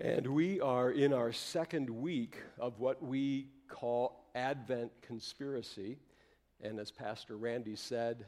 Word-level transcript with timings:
And 0.00 0.28
we 0.28 0.60
are 0.60 0.92
in 0.92 1.12
our 1.12 1.32
second 1.32 1.90
week 1.90 2.36
of 2.56 2.78
what 2.78 3.02
we 3.02 3.48
call 3.66 4.30
Advent 4.36 4.92
Conspiracy. 5.02 5.96
And 6.62 6.78
as 6.78 6.92
Pastor 6.92 7.36
Randy 7.36 7.74
said 7.74 8.24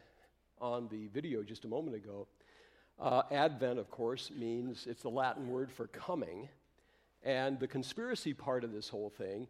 on 0.60 0.88
the 0.88 1.06
video 1.14 1.44
just 1.44 1.64
a 1.64 1.68
moment 1.68 1.94
ago, 1.94 2.26
uh, 2.98 3.22
Advent, 3.30 3.78
of 3.78 3.88
course, 3.88 4.32
means 4.36 4.88
it's 4.88 5.02
the 5.02 5.10
Latin 5.10 5.48
word 5.48 5.70
for 5.70 5.86
coming. 5.86 6.48
And 7.22 7.60
the 7.60 7.68
conspiracy 7.68 8.34
part 8.34 8.64
of 8.64 8.72
this 8.72 8.88
whole 8.88 9.10
thing 9.10 9.46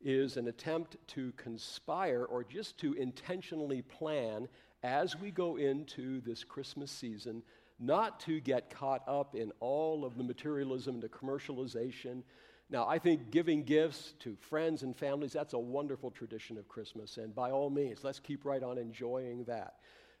is 0.00 0.38
an 0.38 0.48
attempt 0.48 0.96
to 1.08 1.32
conspire 1.32 2.24
or 2.24 2.44
just 2.44 2.78
to 2.78 2.94
intentionally 2.94 3.82
plan 3.82 4.48
as 4.82 5.20
we 5.20 5.30
go 5.30 5.56
into 5.56 6.22
this 6.22 6.44
Christmas 6.44 6.90
season 6.90 7.42
not 7.78 8.20
to 8.20 8.40
get 8.40 8.70
caught 8.70 9.02
up 9.06 9.34
in 9.34 9.52
all 9.60 10.04
of 10.04 10.16
the 10.16 10.24
materialism, 10.24 10.94
and 10.94 11.02
the 11.02 11.08
commercialization. 11.08 12.22
Now, 12.70 12.86
I 12.86 12.98
think 12.98 13.30
giving 13.30 13.62
gifts 13.62 14.14
to 14.20 14.36
friends 14.36 14.82
and 14.82 14.96
families, 14.96 15.32
that's 15.32 15.54
a 15.54 15.58
wonderful 15.58 16.10
tradition 16.10 16.58
of 16.58 16.68
Christmas. 16.68 17.16
And 17.16 17.34
by 17.34 17.50
all 17.50 17.70
means, 17.70 18.04
let's 18.04 18.18
keep 18.18 18.44
right 18.44 18.62
on 18.62 18.78
enjoying 18.78 19.44
that. 19.44 19.76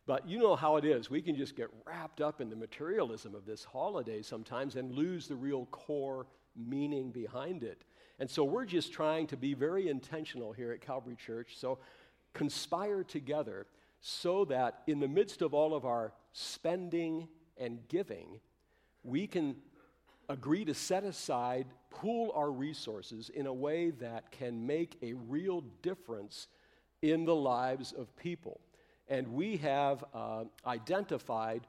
But 0.06 0.26
you 0.26 0.38
know 0.38 0.56
how 0.56 0.76
it 0.76 0.86
is. 0.86 1.10
We 1.10 1.20
can 1.20 1.36
just 1.36 1.54
get 1.54 1.68
wrapped 1.84 2.22
up 2.22 2.40
in 2.40 2.48
the 2.48 2.56
materialism 2.56 3.34
of 3.34 3.44
this 3.44 3.64
holiday 3.64 4.22
sometimes 4.22 4.76
and 4.76 4.92
lose 4.92 5.28
the 5.28 5.36
real 5.36 5.66
core 5.66 6.26
meaning 6.56 7.10
behind 7.10 7.62
it. 7.62 7.84
And 8.18 8.30
so 8.30 8.42
we're 8.42 8.64
just 8.64 8.92
trying 8.92 9.26
to 9.28 9.36
be 9.36 9.52
very 9.52 9.88
intentional 9.88 10.52
here 10.52 10.72
at 10.72 10.80
Calvary 10.80 11.14
Church. 11.14 11.56
So 11.58 11.78
conspire 12.32 13.04
together 13.04 13.66
so 14.00 14.44
that 14.46 14.82
in 14.86 14.98
the 14.98 15.08
midst 15.08 15.42
of 15.42 15.52
all 15.52 15.74
of 15.74 15.84
our 15.84 16.14
spending 16.32 17.28
and 17.58 17.78
giving, 17.88 18.40
we 19.02 19.26
can 19.26 19.56
agree 20.28 20.64
to 20.64 20.74
set 20.74 21.04
aside, 21.04 21.66
pool 21.90 22.32
our 22.34 22.50
resources 22.50 23.30
in 23.30 23.46
a 23.46 23.52
way 23.52 23.90
that 23.90 24.30
can 24.30 24.66
make 24.66 24.98
a 25.02 25.14
real 25.14 25.62
difference 25.82 26.48
in 27.02 27.24
the 27.24 27.34
lives 27.34 27.92
of 27.92 28.14
people. 28.16 28.60
And 29.08 29.28
we 29.28 29.56
have 29.58 30.04
uh, 30.12 30.44
identified 30.66 31.66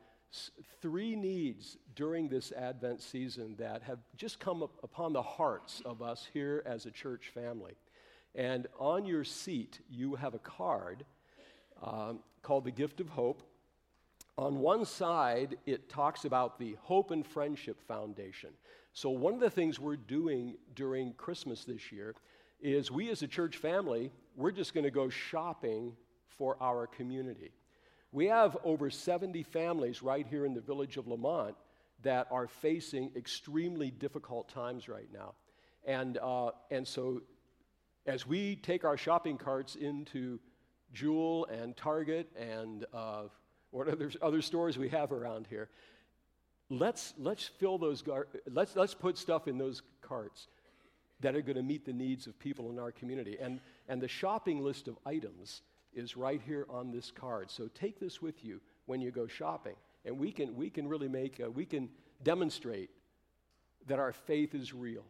three 0.81 1.16
needs 1.16 1.78
during 1.95 2.28
this 2.28 2.52
Advent 2.52 3.02
season 3.02 3.56
that 3.58 3.81
have 3.83 4.00
just 4.17 4.39
come 4.39 4.61
up 4.61 4.72
upon 4.83 5.13
the 5.13 5.22
hearts 5.22 5.81
of 5.85 6.02
us 6.02 6.28
here 6.33 6.61
as 6.66 6.85
a 6.85 6.91
church 6.91 7.31
family. 7.33 7.73
And 8.35 8.67
on 8.78 9.06
your 9.06 9.23
seat, 9.23 9.80
you 9.89 10.16
have 10.16 10.35
a 10.35 10.39
card 10.39 11.03
um, 11.81 12.19
called 12.41 12.66
the 12.66 12.72
Gift 12.72 13.00
of 13.00 13.09
Hope. 13.09 13.44
On 14.38 14.59
one 14.59 14.85
side, 14.85 15.58
it 15.66 15.89
talks 15.89 16.25
about 16.25 16.58
the 16.58 16.77
Hope 16.81 17.11
and 17.11 17.25
Friendship 17.25 17.81
Foundation. 17.88 18.52
So, 18.94 19.09
one 19.09 19.33
of 19.33 19.39
the 19.39 19.49
things 19.49 19.80
we're 19.80 19.97
doing 19.97 20.55
during 20.75 21.13
Christmas 21.13 21.66
this 21.66 21.91
year 21.91 22.16
is 22.61 22.91
we 22.91 23.09
as 23.09 23.22
a 23.22 23.27
church 23.27 23.57
family, 23.57 24.11
we're 24.35 24.52
just 24.52 24.73
going 24.73 24.83
to 24.83 24.91
go 24.91 25.09
shopping 25.09 25.94
for 26.27 26.57
our 26.61 26.88
community. 26.88 27.52
We 28.11 28.25
have 28.25 28.57
over 28.63 28.89
70 28.89 29.44
families 29.44 30.02
right 30.02 30.25
here 30.25 30.45
in 30.45 30.53
the 30.53 30.61
village 30.61 30.97
of 30.97 31.07
Lemont 31.07 31.55
that 32.02 32.27
are 32.31 32.47
facing 32.47 33.11
extremely 33.16 33.91
difficult 33.91 34.50
times 34.50 34.88
right 34.88 35.09
now. 35.13 35.33
And, 35.85 36.17
uh, 36.17 36.52
and 36.72 36.88
so, 36.88 37.22
as 38.05 38.25
we 38.25 38.55
take 38.55 38.85
our 38.85 38.97
shopping 38.97 39.38
carts 39.38 39.75
into 39.75 40.39
Jewel 40.94 41.45
and 41.45 41.77
Target 41.77 42.27
and 42.38 42.85
uh, 42.94 43.23
what 43.72 43.88
other, 43.88 44.12
other 44.22 44.42
stores 44.42 44.78
we 44.78 44.89
have 44.89 45.12
around 45.12 45.48
here. 45.50 45.70
Let's, 46.70 47.14
let's 47.17 47.45
fill 47.45 47.78
those, 47.78 48.02
gar- 48.02 48.28
let's, 48.52 48.75
let's 48.75 48.94
put 48.94 49.17
stuff 49.17 49.48
in 49.48 49.58
those 49.58 49.81
carts 50.02 50.48
that 51.22 51.36
are 51.36 51.42
going 51.42 51.58
to 51.58 51.64
meet 51.64 51.86
the 51.86 51.94
needs 51.94 52.28
of 52.28 52.38
people 52.40 52.70
in 52.70 52.80
our 52.80 52.92
community. 52.92 53.38
And, 53.42 53.59
and 53.88 54.02
the 54.02 54.08
shopping 54.08 54.64
list 54.64 54.88
of 54.88 54.97
items 55.06 55.62
is 55.94 56.16
right 56.16 56.41
here 56.46 56.66
on 56.69 56.91
this 56.91 57.12
card. 57.12 57.50
So 57.50 57.69
take 57.74 58.00
this 58.00 58.22
with 58.22 58.46
you 58.46 58.62
when 58.85 59.02
you 59.02 59.12
go 59.12 59.28
shopping. 59.28 59.75
And 60.06 60.18
we 60.18 60.31
can, 60.31 60.56
we 60.56 60.69
can 60.69 60.88
really 60.88 61.08
make, 61.09 61.40
a, 61.40 61.50
we 61.50 61.66
can 61.66 61.90
demonstrate 62.24 62.90
that 63.88 64.00
our 64.00 64.13
faith 64.13 64.56
is 64.56 64.74
real 64.74 65.03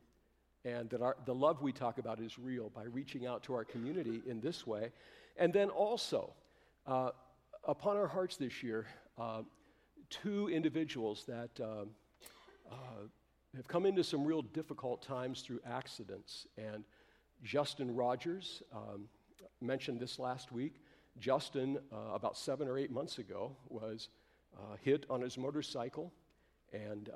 and 0.66 0.90
that 0.90 1.02
our, 1.02 1.16
the 1.26 1.34
love 1.34 1.62
we 1.62 1.72
talk 1.72 2.00
about 2.00 2.20
is 2.20 2.40
real 2.40 2.70
by 2.70 2.84
reaching 2.84 3.26
out 3.26 3.44
to 3.44 3.54
our 3.54 3.64
community 3.64 4.22
in 4.26 4.42
this 4.42 4.66
way. 4.66 4.92
And 5.38 5.54
then 5.54 5.70
also, 5.70 6.34
uh, 6.88 7.12
upon 7.68 7.98
our 7.98 8.08
hearts 8.08 8.38
this 8.38 8.64
year, 8.64 8.88
uh, 9.18 9.42
two 10.10 10.50
individuals 10.50 11.26
that 11.28 11.50
uh, 11.60 11.86
uh, 12.72 12.76
have 13.56 13.68
come 13.68 13.86
into 13.86 14.04
some 14.04 14.26
real 14.26 14.42
difficult 14.42 15.02
times 15.02 15.42
through 15.42 15.60
accidents. 15.66 16.48
And 16.58 16.84
Justin 17.44 17.96
Rogers 17.96 18.64
um, 18.74 19.08
mentioned 19.62 20.00
this 20.00 20.20
last 20.20 20.52
week. 20.52 20.82
Justin, 21.20 21.78
uh, 21.92 22.14
about 22.14 22.38
seven 22.38 22.68
or 22.68 22.78
eight 22.78 22.92
months 22.92 23.18
ago, 23.18 23.56
was 23.68 24.10
uh, 24.58 24.76
hit 24.82 25.06
on 25.10 25.22
his 25.22 25.38
motorcycle 25.38 26.14
and 26.72 27.10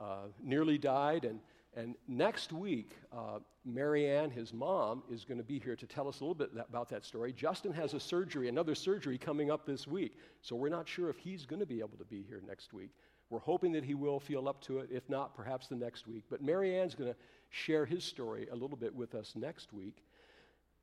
nearly 0.43 0.77
died. 0.77 1.25
And 1.25 1.39
and 1.75 1.95
next 2.07 2.53
week, 2.53 2.91
uh, 3.11 3.39
Marianne, 3.65 4.29
his 4.29 4.53
mom, 4.53 5.03
is 5.09 5.25
going 5.25 5.37
to 5.37 5.43
be 5.43 5.59
here 5.59 5.75
to 5.75 5.87
tell 5.87 6.07
us 6.07 6.19
a 6.19 6.23
little 6.23 6.35
bit 6.35 6.51
about 6.69 6.89
that 6.89 7.03
story. 7.03 7.33
Justin 7.33 7.73
has 7.73 7.93
a 7.93 7.99
surgery, 7.99 8.47
another 8.47 8.75
surgery 8.75 9.17
coming 9.17 9.49
up 9.49 9.65
this 9.65 9.87
week. 9.87 10.17
So 10.41 10.55
we're 10.55 10.69
not 10.69 10.87
sure 10.87 11.09
if 11.09 11.17
he's 11.17 11.45
going 11.45 11.61
to 11.61 11.65
be 11.65 11.79
able 11.79 11.97
to 11.97 12.05
be 12.05 12.23
here 12.27 12.41
next 12.45 12.73
week. 12.73 12.91
We're 13.29 13.39
hoping 13.39 13.71
that 13.71 13.83
he 13.83 13.95
will 13.95 14.19
feel 14.19 14.47
up 14.47 14.61
to 14.63 14.79
it. 14.79 14.89
If 14.91 15.09
not, 15.09 15.35
perhaps 15.35 15.67
the 15.67 15.75
next 15.75 16.07
week. 16.07 16.25
But 16.29 16.43
Marianne's 16.43 16.93
going 16.93 17.11
to 17.11 17.17
share 17.49 17.85
his 17.85 18.03
story 18.03 18.47
a 18.51 18.55
little 18.55 18.77
bit 18.77 18.93
with 18.93 19.15
us 19.15 19.33
next 19.35 19.73
week. 19.73 20.03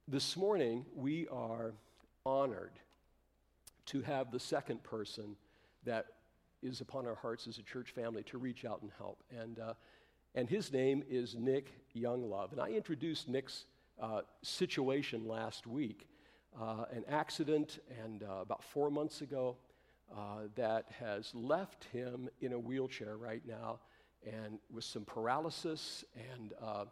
This 0.08 0.36
morning, 0.36 0.84
we 0.94 1.28
are 1.28 1.74
honored 2.26 2.72
to 3.86 4.00
have 4.02 4.32
the 4.32 4.40
second 4.40 4.82
person 4.82 5.36
that 5.84 6.06
is 6.62 6.80
upon 6.80 7.06
our 7.06 7.14
hearts 7.14 7.46
as 7.46 7.58
a 7.58 7.62
church 7.62 7.90
family 7.90 8.22
to 8.24 8.38
reach 8.38 8.64
out 8.64 8.82
and 8.82 8.90
help. 8.98 9.22
And 9.30 9.58
uh, 9.58 9.74
and 10.34 10.48
his 10.48 10.72
name 10.72 11.02
is 11.08 11.34
Nick 11.34 11.72
Younglove. 11.94 12.52
And 12.52 12.60
I 12.60 12.68
introduced 12.68 13.28
Nick's 13.28 13.64
uh, 14.00 14.22
situation 14.42 15.26
last 15.26 15.66
week 15.66 16.06
uh, 16.58 16.84
an 16.92 17.04
accident, 17.08 17.78
and 18.02 18.22
uh, 18.22 18.40
about 18.42 18.62
four 18.62 18.90
months 18.90 19.20
ago, 19.20 19.56
uh, 20.16 20.48
that 20.56 20.86
has 20.98 21.32
left 21.34 21.84
him 21.92 22.28
in 22.40 22.52
a 22.52 22.58
wheelchair 22.58 23.16
right 23.16 23.42
now 23.46 23.78
and 24.26 24.58
with 24.72 24.84
some 24.84 25.04
paralysis. 25.04 26.04
And, 26.34 26.52
uh, 26.60 26.86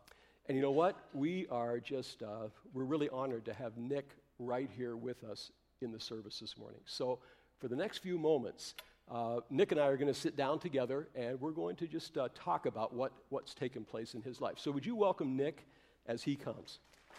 and 0.47 0.57
you 0.57 0.63
know 0.63 0.71
what? 0.71 0.97
We 1.13 1.47
are 1.51 1.81
just, 1.81 2.23
uh, 2.23 2.49
we're 2.73 2.85
really 2.85 3.09
honored 3.09 3.45
to 3.47 3.53
have 3.53 3.77
Nick 3.77 4.11
right 4.39 4.71
here 4.77 4.97
with 4.97 5.25
us 5.25 5.51
in 5.81 5.91
the 5.91 6.01
service 6.01 6.39
this 6.39 6.57
morning. 6.57 6.81
So, 6.87 7.19
for 7.59 7.67
the 7.67 7.75
next 7.75 7.99
few 7.99 8.19
moments, 8.19 8.75
uh, 9.11 9.41
Nick 9.49 9.73
and 9.73 9.81
I 9.81 9.87
are 9.87 9.97
going 9.97 10.13
to 10.13 10.19
sit 10.19 10.37
down 10.37 10.59
together 10.59 11.09
and 11.15 11.41
we're 11.41 11.53
going 11.53 11.77
to 11.77 11.87
just 11.87 12.19
uh, 12.19 12.29
talk 12.35 12.67
about 12.67 12.93
what, 12.95 13.13
what's 13.31 13.55
taken 13.55 13.85
place 13.85 14.13
in 14.15 14.21
his 14.21 14.41
life. 14.41 14.59
So, 14.59 14.71
would 14.71 14.85
you 14.85 14.95
welcome 14.97 15.35
Nick 15.37 15.67
as 16.07 16.23
he 16.23 16.37
comes? 16.37 16.81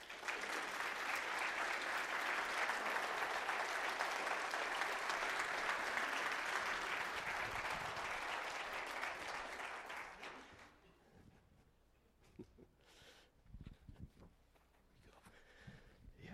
yeah, 16.23 16.29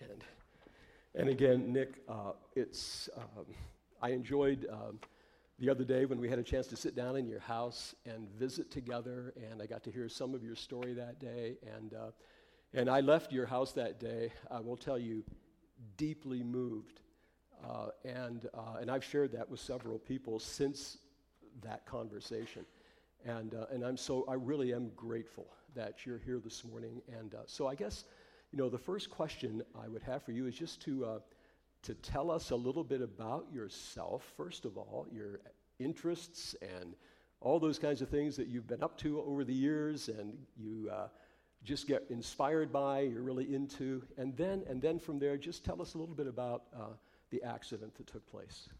and, 0.00 0.24
and 1.16 1.28
again, 1.28 1.72
Nick, 1.72 1.94
uh, 2.08 2.32
it's. 2.54 3.08
Um, 3.16 3.46
I 4.04 4.10
enjoyed 4.10 4.66
um, 4.70 4.98
the 5.58 5.70
other 5.70 5.82
day 5.82 6.04
when 6.04 6.20
we 6.20 6.28
had 6.28 6.38
a 6.38 6.42
chance 6.42 6.66
to 6.66 6.76
sit 6.76 6.94
down 6.94 7.16
in 7.16 7.26
your 7.26 7.40
house 7.40 7.94
and 8.04 8.28
visit 8.38 8.70
together, 8.70 9.32
and 9.50 9.62
I 9.62 9.66
got 9.66 9.82
to 9.84 9.90
hear 9.90 10.10
some 10.10 10.34
of 10.34 10.44
your 10.44 10.56
story 10.56 10.92
that 10.92 11.20
day. 11.20 11.56
And, 11.74 11.94
uh, 11.94 12.10
and 12.74 12.90
I 12.90 13.00
left 13.00 13.32
your 13.32 13.46
house 13.46 13.72
that 13.72 13.98
day, 13.98 14.30
I 14.50 14.60
will 14.60 14.76
tell 14.76 14.98
you, 14.98 15.24
deeply 15.96 16.42
moved. 16.42 17.00
Uh, 17.66 17.86
and, 18.04 18.46
uh, 18.52 18.76
and 18.78 18.90
I've 18.90 19.02
shared 19.02 19.32
that 19.32 19.48
with 19.48 19.58
several 19.58 19.98
people 19.98 20.38
since 20.38 20.98
that 21.62 21.86
conversation. 21.86 22.66
And, 23.24 23.54
uh, 23.54 23.64
and 23.72 23.82
I'm 23.82 23.96
so, 23.96 24.26
I 24.28 24.34
really 24.34 24.74
am 24.74 24.90
grateful 24.94 25.46
that 25.74 26.04
you're 26.04 26.18
here 26.18 26.40
this 26.44 26.62
morning. 26.62 27.00
And 27.18 27.34
uh, 27.34 27.38
so 27.46 27.68
I 27.68 27.74
guess, 27.74 28.04
you 28.52 28.58
know, 28.58 28.68
the 28.68 28.76
first 28.76 29.08
question 29.08 29.62
I 29.82 29.88
would 29.88 30.02
have 30.02 30.22
for 30.22 30.32
you 30.32 30.46
is 30.46 30.54
just 30.54 30.82
to 30.82 31.06
uh, 31.06 31.18
to 31.84 31.94
tell 31.94 32.30
us 32.30 32.50
a 32.50 32.56
little 32.56 32.82
bit 32.82 33.02
about 33.02 33.46
yourself, 33.52 34.32
first 34.36 34.64
of 34.64 34.76
all, 34.78 35.06
your 35.12 35.40
interests 35.78 36.56
and 36.62 36.94
all 37.40 37.60
those 37.60 37.78
kinds 37.78 38.00
of 38.00 38.08
things 38.08 38.36
that 38.36 38.48
you've 38.48 38.66
been 38.66 38.82
up 38.82 38.96
to 38.98 39.20
over 39.20 39.44
the 39.44 39.52
years 39.52 40.08
and 40.08 40.34
you 40.56 40.90
uh, 40.90 41.08
just 41.62 41.86
get 41.86 42.04
inspired 42.08 42.72
by, 42.72 43.00
you're 43.00 43.22
really 43.22 43.54
into. 43.54 44.02
And 44.16 44.34
then, 44.36 44.62
and 44.66 44.80
then 44.80 44.98
from 44.98 45.18
there, 45.18 45.36
just 45.36 45.62
tell 45.62 45.82
us 45.82 45.94
a 45.94 45.98
little 45.98 46.14
bit 46.14 46.26
about 46.26 46.64
uh, 46.74 46.96
the 47.30 47.42
accident 47.42 47.94
that 47.96 48.06
took 48.06 48.26
place. 48.30 48.70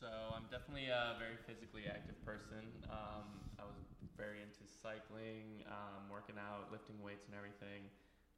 So 0.00 0.08
I'm 0.36 0.44
definitely 0.50 0.88
a 0.88 1.16
very 1.18 1.36
physically 1.46 1.84
active 1.88 2.22
person. 2.26 2.68
Um, 2.90 3.24
I 3.58 3.64
was 3.64 3.80
very 4.18 4.42
into 4.44 4.60
cycling, 4.82 5.64
um, 5.68 6.04
working 6.10 6.36
out, 6.36 6.70
lifting 6.70 7.00
weights, 7.02 7.24
and 7.26 7.34
everything. 7.34 7.88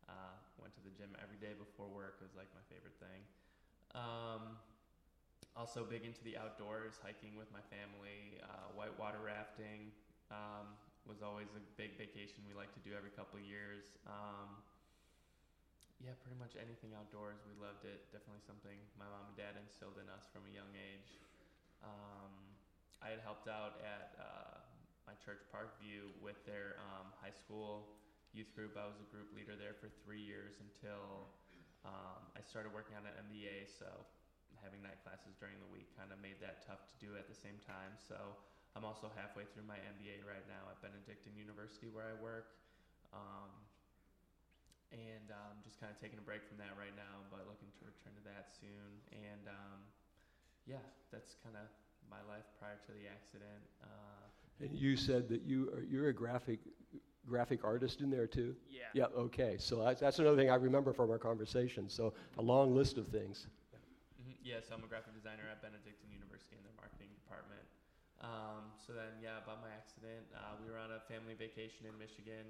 Uh, 0.06 0.34
went 0.62 0.72
to 0.78 0.82
the 0.86 0.94
gym 0.94 1.10
every 1.18 1.38
day 1.38 1.54
before 1.54 1.90
work. 1.90 2.22
It 2.22 2.26
was 2.30 2.36
like 2.38 2.50
my 2.54 2.62
favorite 2.70 2.94
thing. 3.02 3.22
Um, 3.94 4.58
also 5.56 5.82
big 5.82 6.04
into 6.04 6.20
the 6.22 6.36
outdoors, 6.36 7.00
hiking 7.00 7.34
with 7.34 7.48
my 7.50 7.64
family, 7.72 8.38
uh, 8.44 8.70
whitewater 8.76 9.24
rafting 9.24 9.90
um, 10.30 10.76
was 11.06 11.22
always 11.22 11.48
a 11.54 11.62
big 11.78 11.94
vacation 11.94 12.42
we 12.44 12.52
like 12.52 12.74
to 12.74 12.82
do 12.82 12.92
every 12.92 13.14
couple 13.14 13.38
years. 13.38 13.94
Um, 14.04 14.60
yeah, 16.02 16.12
pretty 16.20 16.36
much 16.36 16.58
anything 16.60 16.92
outdoors. 16.92 17.40
We 17.48 17.56
loved 17.56 17.88
it. 17.88 18.04
Definitely 18.12 18.44
something 18.44 18.76
my 19.00 19.08
mom 19.08 19.32
and 19.32 19.36
dad 19.38 19.56
instilled 19.56 19.96
in 19.96 20.06
us 20.12 20.28
from 20.28 20.44
a 20.44 20.52
young 20.52 20.68
age. 20.76 21.16
Um, 21.80 22.32
I 23.00 23.16
had 23.16 23.22
helped 23.24 23.48
out 23.48 23.80
at 23.80 24.12
uh, 24.20 24.60
my 25.08 25.16
church 25.22 25.40
Parkview 25.48 26.12
with 26.20 26.36
their 26.44 26.76
um, 26.92 27.08
high 27.16 27.32
school 27.32 27.96
youth 28.36 28.52
group. 28.52 28.76
I 28.76 28.84
was 28.84 29.00
a 29.00 29.08
group 29.08 29.32
leader 29.32 29.56
there 29.56 29.72
for 29.72 29.88
three 30.04 30.20
years 30.20 30.60
until 30.60 31.32
um, 31.88 32.20
I 32.36 32.44
started 32.44 32.76
working 32.76 32.92
on 33.00 33.08
an 33.08 33.16
MBA. 33.32 33.72
So 33.72 33.88
having 34.60 34.84
night 34.84 35.00
classes 35.00 35.32
during 35.40 35.56
the 35.56 35.70
week 35.72 35.88
kind 35.96 36.12
of 36.12 36.20
made 36.20 36.36
that 36.44 36.60
tough 36.68 36.84
to 36.84 36.94
do 37.00 37.16
at 37.16 37.24
the 37.32 37.34
same 37.34 37.56
time. 37.64 37.96
So 37.96 38.36
I'm 38.76 38.84
also 38.84 39.08
halfway 39.16 39.48
through 39.56 39.64
my 39.64 39.80
MBA 39.96 40.28
right 40.28 40.44
now 40.44 40.68
at 40.68 40.76
Benedictine 40.84 41.32
University 41.32 41.88
where 41.88 42.12
I 42.12 42.16
work. 42.20 42.52
Um, 43.16 43.48
and 44.92 45.32
um, 45.32 45.56
just 45.64 45.80
kind 45.80 45.90
of 45.90 45.96
taking 45.98 46.20
a 46.20 46.26
break 46.26 46.44
from 46.46 46.60
that 46.60 46.76
right 46.76 46.94
now, 46.94 47.24
but 47.32 47.42
looking 47.48 47.72
to 47.80 47.82
return 47.88 48.14
to 48.20 48.24
that 48.28 48.52
soon. 48.52 48.90
And 49.10 49.48
um, 49.48 49.80
yeah, 50.68 50.84
that's 51.08 51.40
kind 51.40 51.56
of 51.56 51.66
my 52.06 52.22
life 52.28 52.46
prior 52.60 52.78
to 52.86 52.92
the 52.94 53.08
accident. 53.08 53.64
Uh, 53.82 54.28
and 54.60 54.72
you 54.76 54.96
said 54.96 55.28
that 55.28 55.42
you 55.42 55.72
are 55.74 55.82
you're 55.82 56.08
a 56.08 56.14
graphic 56.14 56.60
graphic 57.28 57.64
artist 57.64 58.00
in 58.00 58.11
there 58.11 58.26
too. 58.26 58.55
yeah. 58.70 58.87
Yeah. 58.94 59.06
Okay. 59.17 59.56
So 59.58 59.82
that's, 59.82 60.00
that's 60.00 60.19
another 60.19 60.37
thing 60.37 60.50
I 60.50 60.55
remember 60.56 60.93
from 60.93 61.11
our 61.11 61.19
conversation. 61.19 61.88
So 61.88 62.14
a 62.38 62.43
long 62.43 62.75
list 62.75 62.96
of 62.99 63.08
things. 63.08 63.46
hmm 64.23 64.32
Yes, 64.43 64.70
I'm 64.73 64.82
a 64.84 64.88
graphic 64.88 65.14
designer 65.14 65.44
at 65.50 65.61
Benedictine 65.61 66.11
University 66.12 66.56
in 66.56 66.62
their 66.62 66.76
marketing 66.78 67.11
department. 67.14 67.67
Um, 68.23 68.73
so 68.78 68.93
then, 68.96 69.19
yeah, 69.20 69.38
about 69.43 69.61
my 69.61 69.69
accident, 69.75 70.25
uh, 70.32 70.56
we 70.56 70.70
were 70.70 70.78
on 70.81 70.90
a 70.94 71.00
family 71.05 71.34
vacation 71.37 71.84
in 71.84 71.99
Michigan, 71.99 72.46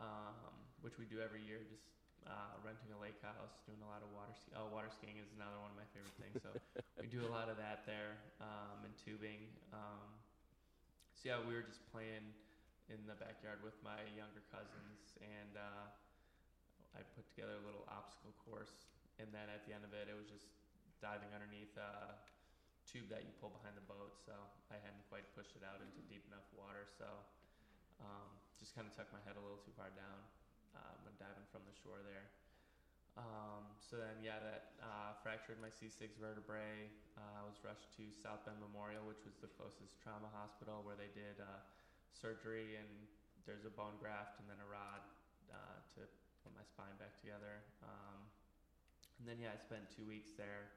um, 0.00 0.54
which 0.80 0.96
we 0.96 1.04
do 1.04 1.20
every 1.20 1.42
year, 1.42 1.60
just 1.68 1.84
uh, 2.26 2.56
renting 2.64 2.90
a 2.94 2.98
lake 3.00 3.20
house, 3.20 3.60
doing 3.68 3.82
a 3.84 3.88
lot 3.90 4.00
of 4.00 4.08
water 4.14 4.32
ski- 4.32 4.54
oh, 4.56 4.66
water 4.72 4.88
skiing 4.88 5.18
is 5.20 5.28
another 5.36 5.58
one 5.60 5.68
of 5.70 5.76
my 5.76 5.86
favorite 5.92 6.16
things. 6.16 6.40
So 6.40 6.54
we 7.00 7.06
do 7.06 7.26
a 7.26 7.30
lot 7.30 7.48
of 7.52 7.58
that 7.60 7.84
there 7.84 8.16
um, 8.40 8.80
and 8.86 8.94
tubing. 8.96 9.50
Um, 9.74 10.08
so 11.14 11.28
yeah, 11.28 11.38
we 11.42 11.52
were 11.54 11.66
just 11.66 11.84
playing 11.90 12.32
in 12.88 13.00
the 13.04 13.16
backyard 13.20 13.60
with 13.60 13.76
my 13.84 14.00
younger 14.16 14.40
cousins, 14.48 15.16
and 15.20 15.52
uh, 15.56 15.86
I 16.96 17.04
put 17.12 17.28
together 17.28 17.60
a 17.60 17.64
little 17.64 17.84
obstacle 17.88 18.32
course. 18.48 18.88
And 19.20 19.28
then 19.34 19.50
at 19.52 19.66
the 19.68 19.76
end 19.76 19.84
of 19.84 19.92
it, 19.92 20.08
it 20.08 20.16
was 20.16 20.30
just 20.30 20.48
diving 21.04 21.28
underneath 21.36 21.74
a 21.76 22.16
tube 22.88 23.12
that 23.12 23.28
you 23.28 23.32
pull 23.36 23.52
behind 23.52 23.76
the 23.76 23.84
boat. 23.84 24.16
So 24.16 24.32
I 24.72 24.80
hadn't 24.80 25.04
quite 25.12 25.28
pushed 25.36 25.52
it 25.58 25.64
out 25.66 25.84
into 25.84 26.00
deep 26.08 26.24
enough 26.32 26.46
water. 26.56 26.88
So 26.88 27.06
um, 28.00 28.30
just 28.56 28.72
kind 28.72 28.88
of 28.88 28.96
tucked 28.96 29.12
my 29.12 29.20
head 29.28 29.36
a 29.36 29.42
little 29.42 29.60
too 29.60 29.74
far 29.76 29.92
down 29.92 30.18
um, 30.78 30.96
when 31.04 31.12
diving 31.20 31.44
from 31.52 31.66
the 31.68 31.74
shore 31.76 32.00
there. 32.06 32.30
Um, 33.18 33.66
so 33.82 33.98
then, 33.98 34.22
yeah, 34.22 34.38
that 34.38 34.78
uh, 34.78 35.10
fractured 35.26 35.58
my 35.58 35.74
C6 35.74 36.14
vertebrae. 36.22 36.86
Uh, 37.18 37.42
I 37.42 37.42
was 37.42 37.58
rushed 37.66 37.90
to 37.98 38.06
South 38.14 38.46
Bend 38.46 38.62
Memorial, 38.62 39.02
which 39.10 39.26
was 39.26 39.34
the 39.42 39.50
closest 39.58 39.98
trauma 39.98 40.30
hospital 40.30 40.86
where 40.86 40.94
they 40.94 41.10
did 41.10 41.42
uh, 41.42 41.58
surgery 42.12 42.76
and 42.76 42.88
there's 43.46 43.64
a 43.64 43.70
bone 43.72 43.96
graft 43.98 44.38
and 44.40 44.48
then 44.48 44.60
a 44.60 44.68
rod 44.68 45.02
uh, 45.50 45.78
to 45.96 46.06
put 46.44 46.52
my 46.54 46.64
spine 46.64 46.96
back 46.98 47.16
together. 47.20 47.64
Um, 47.82 48.28
and 49.18 49.26
then, 49.26 49.38
yeah, 49.40 49.52
I 49.52 49.58
spent 49.58 49.88
two 49.90 50.06
weeks 50.06 50.32
there 50.36 50.70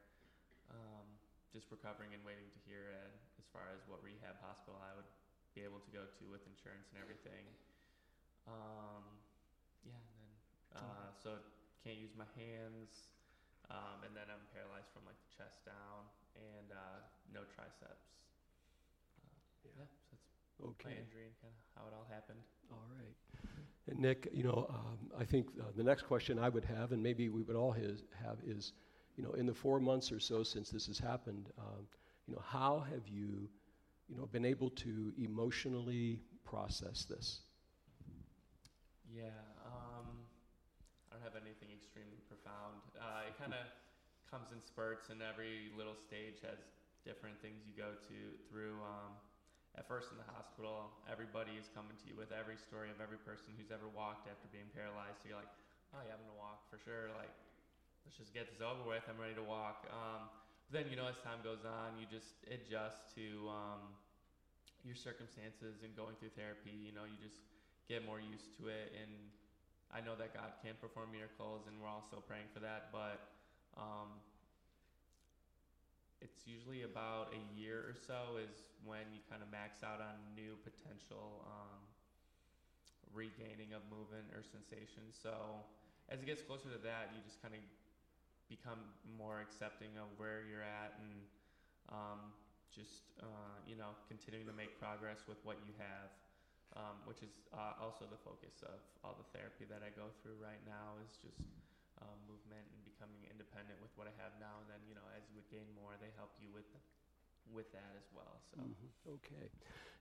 um, 0.71 1.05
just 1.53 1.69
recovering 1.69 2.13
and 2.13 2.23
waiting 2.23 2.49
to 2.51 2.59
hear 2.65 2.93
uh, 2.95 3.11
as 3.37 3.45
far 3.51 3.69
as 3.75 3.83
what 3.85 4.01
rehab 4.01 4.39
hospital 4.41 4.79
I 4.81 4.95
would 4.95 5.07
be 5.53 5.61
able 5.61 5.79
to 5.83 5.91
go 5.91 6.07
to 6.07 6.23
with 6.31 6.47
insurance 6.47 6.89
and 6.91 6.97
everything. 7.01 7.45
Um, 8.47 9.19
yeah, 9.83 9.99
and 9.99 10.15
then, 10.17 10.31
uh, 10.73 11.09
so 11.13 11.37
can't 11.83 11.97
use 11.97 12.15
my 12.15 12.25
hands. 12.35 13.11
Um, 13.69 14.03
and 14.03 14.15
then 14.15 14.27
I'm 14.29 14.43
paralyzed 14.51 14.89
from 14.91 15.05
like 15.05 15.19
the 15.21 15.31
chest 15.31 15.63
down 15.65 16.09
and 16.35 16.71
uh, 16.71 16.99
no 17.31 17.43
triceps. 17.45 18.19
Uh, 19.21 19.37
Yeah. 19.63 19.69
yeah, 19.69 19.69
so 19.69 19.69
that's 19.77 19.93
my 19.95 20.00
Okay. 20.63 20.95
kind 20.95 20.97
of 20.99 21.05
how 21.75 21.87
it 21.87 21.93
all 21.93 22.05
happened. 22.09 22.39
All 22.71 22.85
right. 22.95 23.15
And 23.87 23.99
Nick, 23.99 24.29
you 24.33 24.43
know, 24.43 24.67
um, 24.69 25.11
I 25.19 25.25
think 25.25 25.47
uh, 25.59 25.65
the 25.75 25.83
next 25.83 26.03
question 26.03 26.37
I 26.37 26.49
would 26.49 26.65
have, 26.65 26.91
and 26.91 27.01
maybe 27.01 27.29
we 27.29 27.41
would 27.41 27.55
all 27.55 27.71
his, 27.71 28.03
have, 28.23 28.37
is, 28.45 28.73
you 29.17 29.23
know, 29.23 29.31
in 29.31 29.45
the 29.45 29.53
four 29.53 29.79
months 29.79 30.11
or 30.11 30.19
so 30.19 30.43
since 30.43 30.69
this 30.69 30.87
has 30.87 30.99
happened, 30.99 31.49
um, 31.57 31.87
you 32.27 32.35
know, 32.35 32.41
how 32.45 32.85
have 32.91 33.07
you, 33.07 33.49
you 34.07 34.15
know, 34.15 34.27
been 34.27 34.45
able 34.45 34.69
to 34.69 35.11
emotionally 35.17 36.19
process 36.45 37.05
this? 37.05 37.41
Yeah, 39.09 39.25
um, 39.65 40.23
I 41.11 41.15
don't 41.15 41.23
have 41.23 41.35
anything 41.35 41.67
extremely 41.75 42.21
profound. 42.29 42.79
Uh, 42.95 43.27
it 43.27 43.35
kind 43.35 43.51
of 43.51 43.65
comes 44.29 44.53
in 44.53 44.61
spurts, 44.61 45.09
and 45.09 45.19
every 45.19 45.73
little 45.75 45.95
stage 45.95 46.39
has 46.47 46.63
different 47.03 47.35
things 47.41 47.65
you 47.67 47.75
go 47.75 47.97
to 48.07 48.17
through. 48.47 48.79
Um, 48.85 49.17
at 49.79 49.87
first, 49.87 50.11
in 50.11 50.19
the 50.19 50.27
hospital, 50.35 50.91
everybody 51.07 51.55
is 51.55 51.71
coming 51.71 51.95
to 51.95 52.05
you 52.11 52.15
with 52.19 52.35
every 52.35 52.59
story 52.59 52.91
of 52.91 52.99
every 52.99 53.19
person 53.23 53.55
who's 53.55 53.71
ever 53.71 53.87
walked 53.87 54.27
after 54.27 54.51
being 54.51 54.67
paralyzed. 54.75 55.23
So 55.23 55.31
you're 55.31 55.39
like, 55.39 55.51
"Oh, 55.95 56.03
you 56.03 56.11
having 56.11 56.27
to 56.27 56.35
walk 56.35 56.67
for 56.67 56.75
sure?" 56.75 57.07
Like, 57.15 57.31
let's 58.03 58.19
just 58.19 58.35
get 58.35 58.51
this 58.51 58.59
over 58.59 58.83
with. 58.83 59.07
I'm 59.07 59.15
ready 59.15 59.35
to 59.39 59.45
walk. 59.45 59.87
Um, 59.87 60.27
then, 60.71 60.87
you 60.91 60.95
know, 60.95 61.07
as 61.07 61.19
time 61.23 61.39
goes 61.43 61.63
on, 61.63 61.95
you 61.99 62.07
just 62.07 62.39
adjust 62.47 63.11
to 63.15 63.47
um, 63.51 63.95
your 64.83 64.95
circumstances 64.95 65.83
and 65.83 65.95
going 65.95 66.15
through 66.19 66.35
therapy. 66.35 66.71
You 66.71 66.91
know, 66.91 67.03
you 67.07 67.19
just 67.19 67.43
get 67.87 68.03
more 68.03 68.19
used 68.19 68.55
to 68.59 68.67
it. 68.71 68.91
And 68.95 69.11
I 69.91 69.99
know 69.99 70.15
that 70.15 70.31
God 70.35 70.55
can 70.63 70.75
perform 70.79 71.11
miracles, 71.11 71.67
and 71.67 71.75
we're 71.79 71.91
also 71.91 72.23
praying 72.23 72.47
for 72.55 72.59
that. 72.63 72.91
But 72.91 73.19
um, 73.75 74.19
it's 76.21 76.45
usually 76.45 76.85
about 76.85 77.33
a 77.33 77.41
year 77.57 77.81
or 77.89 77.97
so 77.97 78.37
is 78.37 78.69
when 78.85 79.09
you 79.09 79.21
kind 79.25 79.41
of 79.41 79.49
max 79.49 79.81
out 79.81 79.99
on 79.99 80.15
new 80.37 80.57
potential 80.61 81.43
um, 81.49 81.81
regaining 83.11 83.73
of 83.73 83.81
movement 83.89 84.29
or 84.31 84.45
sensation. 84.45 85.09
So 85.09 85.65
as 86.07 86.21
it 86.21 86.29
gets 86.29 86.45
closer 86.45 86.69
to 86.69 86.81
that, 86.85 87.11
you 87.11 87.19
just 87.25 87.41
kind 87.41 87.57
of 87.57 87.61
become 88.47 88.79
more 89.17 89.41
accepting 89.41 89.97
of 89.97 90.07
where 90.21 90.45
you're 90.45 90.65
at 90.65 90.93
and 91.01 91.13
um, 91.89 92.21
just 92.69 93.11
uh, 93.19 93.55
you 93.67 93.75
know 93.75 93.95
continuing 94.07 94.47
to 94.47 94.55
make 94.55 94.79
progress 94.79 95.27
with 95.27 95.39
what 95.43 95.59
you 95.67 95.75
have 95.79 96.11
um, 96.75 97.03
which 97.03 97.19
is 97.19 97.31
uh, 97.51 97.75
also 97.83 98.07
the 98.07 98.19
focus 98.23 98.63
of 98.63 98.79
all 99.03 99.15
the 99.19 99.27
therapy 99.35 99.67
that 99.67 99.83
I 99.83 99.91
go 99.91 100.07
through 100.23 100.39
right 100.39 100.61
now 100.63 100.95
is 101.03 101.11
just 101.19 101.39
um, 102.01 102.17
movement 102.27 102.65
and 102.73 102.81
becoming 102.83 103.21
independent 103.29 103.79
with 103.81 103.93
what 103.95 104.07
I 104.09 104.13
have 104.21 104.33
now. 104.41 104.59
And 104.61 104.67
then, 104.69 104.81
you 104.89 104.95
know, 104.97 105.05
as 105.15 105.23
you 105.29 105.35
would 105.37 105.49
gain 105.49 105.69
more, 105.77 105.95
they 106.01 106.11
help 106.17 106.33
you 106.41 106.49
with 106.53 106.67
with 107.51 107.71
that 107.73 107.93
as 107.97 108.07
well. 108.13 108.39
So, 108.51 108.57
Mhm. 108.59 108.89
Okay. 109.07 109.49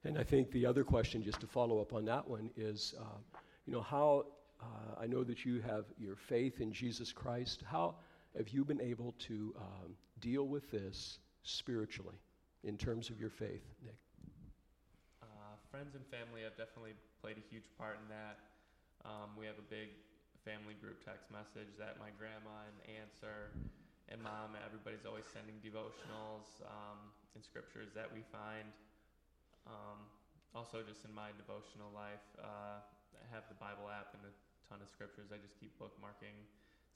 And 0.04 0.18
I 0.18 0.24
think 0.24 0.50
the 0.50 0.66
other 0.66 0.84
question, 0.84 1.22
just 1.22 1.40
to 1.40 1.46
follow 1.46 1.80
up 1.80 1.92
on 1.92 2.04
that 2.06 2.26
one, 2.28 2.50
is, 2.56 2.94
uh, 2.98 3.18
you 3.66 3.72
know, 3.72 3.82
how, 3.82 4.26
uh, 4.60 4.94
I 4.98 5.06
know 5.06 5.24
that 5.24 5.44
you 5.44 5.60
have 5.60 5.86
your 5.98 6.16
faith 6.16 6.60
in 6.60 6.72
Jesus 6.72 7.12
Christ. 7.12 7.62
How 7.62 7.96
have 8.36 8.48
you 8.50 8.64
been 8.64 8.80
able 8.80 9.12
to 9.28 9.54
um, 9.58 9.96
deal 10.20 10.46
with 10.48 10.70
this 10.70 11.18
spiritually 11.42 12.20
in 12.62 12.76
terms 12.78 13.10
of 13.10 13.20
your 13.20 13.30
faith, 13.30 13.64
Nick? 13.82 13.96
uh, 15.22 15.54
friends 15.70 15.94
and 15.94 16.04
family 16.06 16.42
have 16.42 16.56
definitely 16.56 16.94
played 17.20 17.36
a 17.38 17.44
huge 17.50 17.66
part 17.76 17.98
in 18.00 18.06
that. 18.08 18.38
Um, 19.04 19.36
we 19.36 19.46
have 19.46 19.58
a 19.58 19.64
big 19.68 19.90
family 20.44 20.76
group 20.80 21.04
text 21.04 21.28
message 21.28 21.76
that 21.76 22.00
my 22.00 22.08
grandma 22.16 22.64
and 22.64 22.76
aunts 23.00 23.20
are, 23.20 23.52
and 24.08 24.18
mom, 24.24 24.56
everybody's 24.58 25.04
always 25.04 25.28
sending 25.28 25.60
devotionals 25.60 26.48
um, 26.64 27.12
and 27.36 27.44
scriptures 27.44 27.92
that 27.92 28.08
we 28.08 28.24
find. 28.32 28.72
Um, 29.68 30.08
also, 30.56 30.82
just 30.82 31.06
in 31.06 31.12
my 31.14 31.30
devotional 31.36 31.92
life, 31.94 32.24
uh, 32.40 32.80
I 32.80 33.26
have 33.30 33.46
the 33.52 33.58
Bible 33.60 33.86
app 33.86 34.16
and 34.16 34.24
a 34.26 34.32
ton 34.66 34.82
of 34.82 34.88
scriptures 34.90 35.30
I 35.30 35.38
just 35.38 35.54
keep 35.60 35.76
bookmarking 35.78 36.34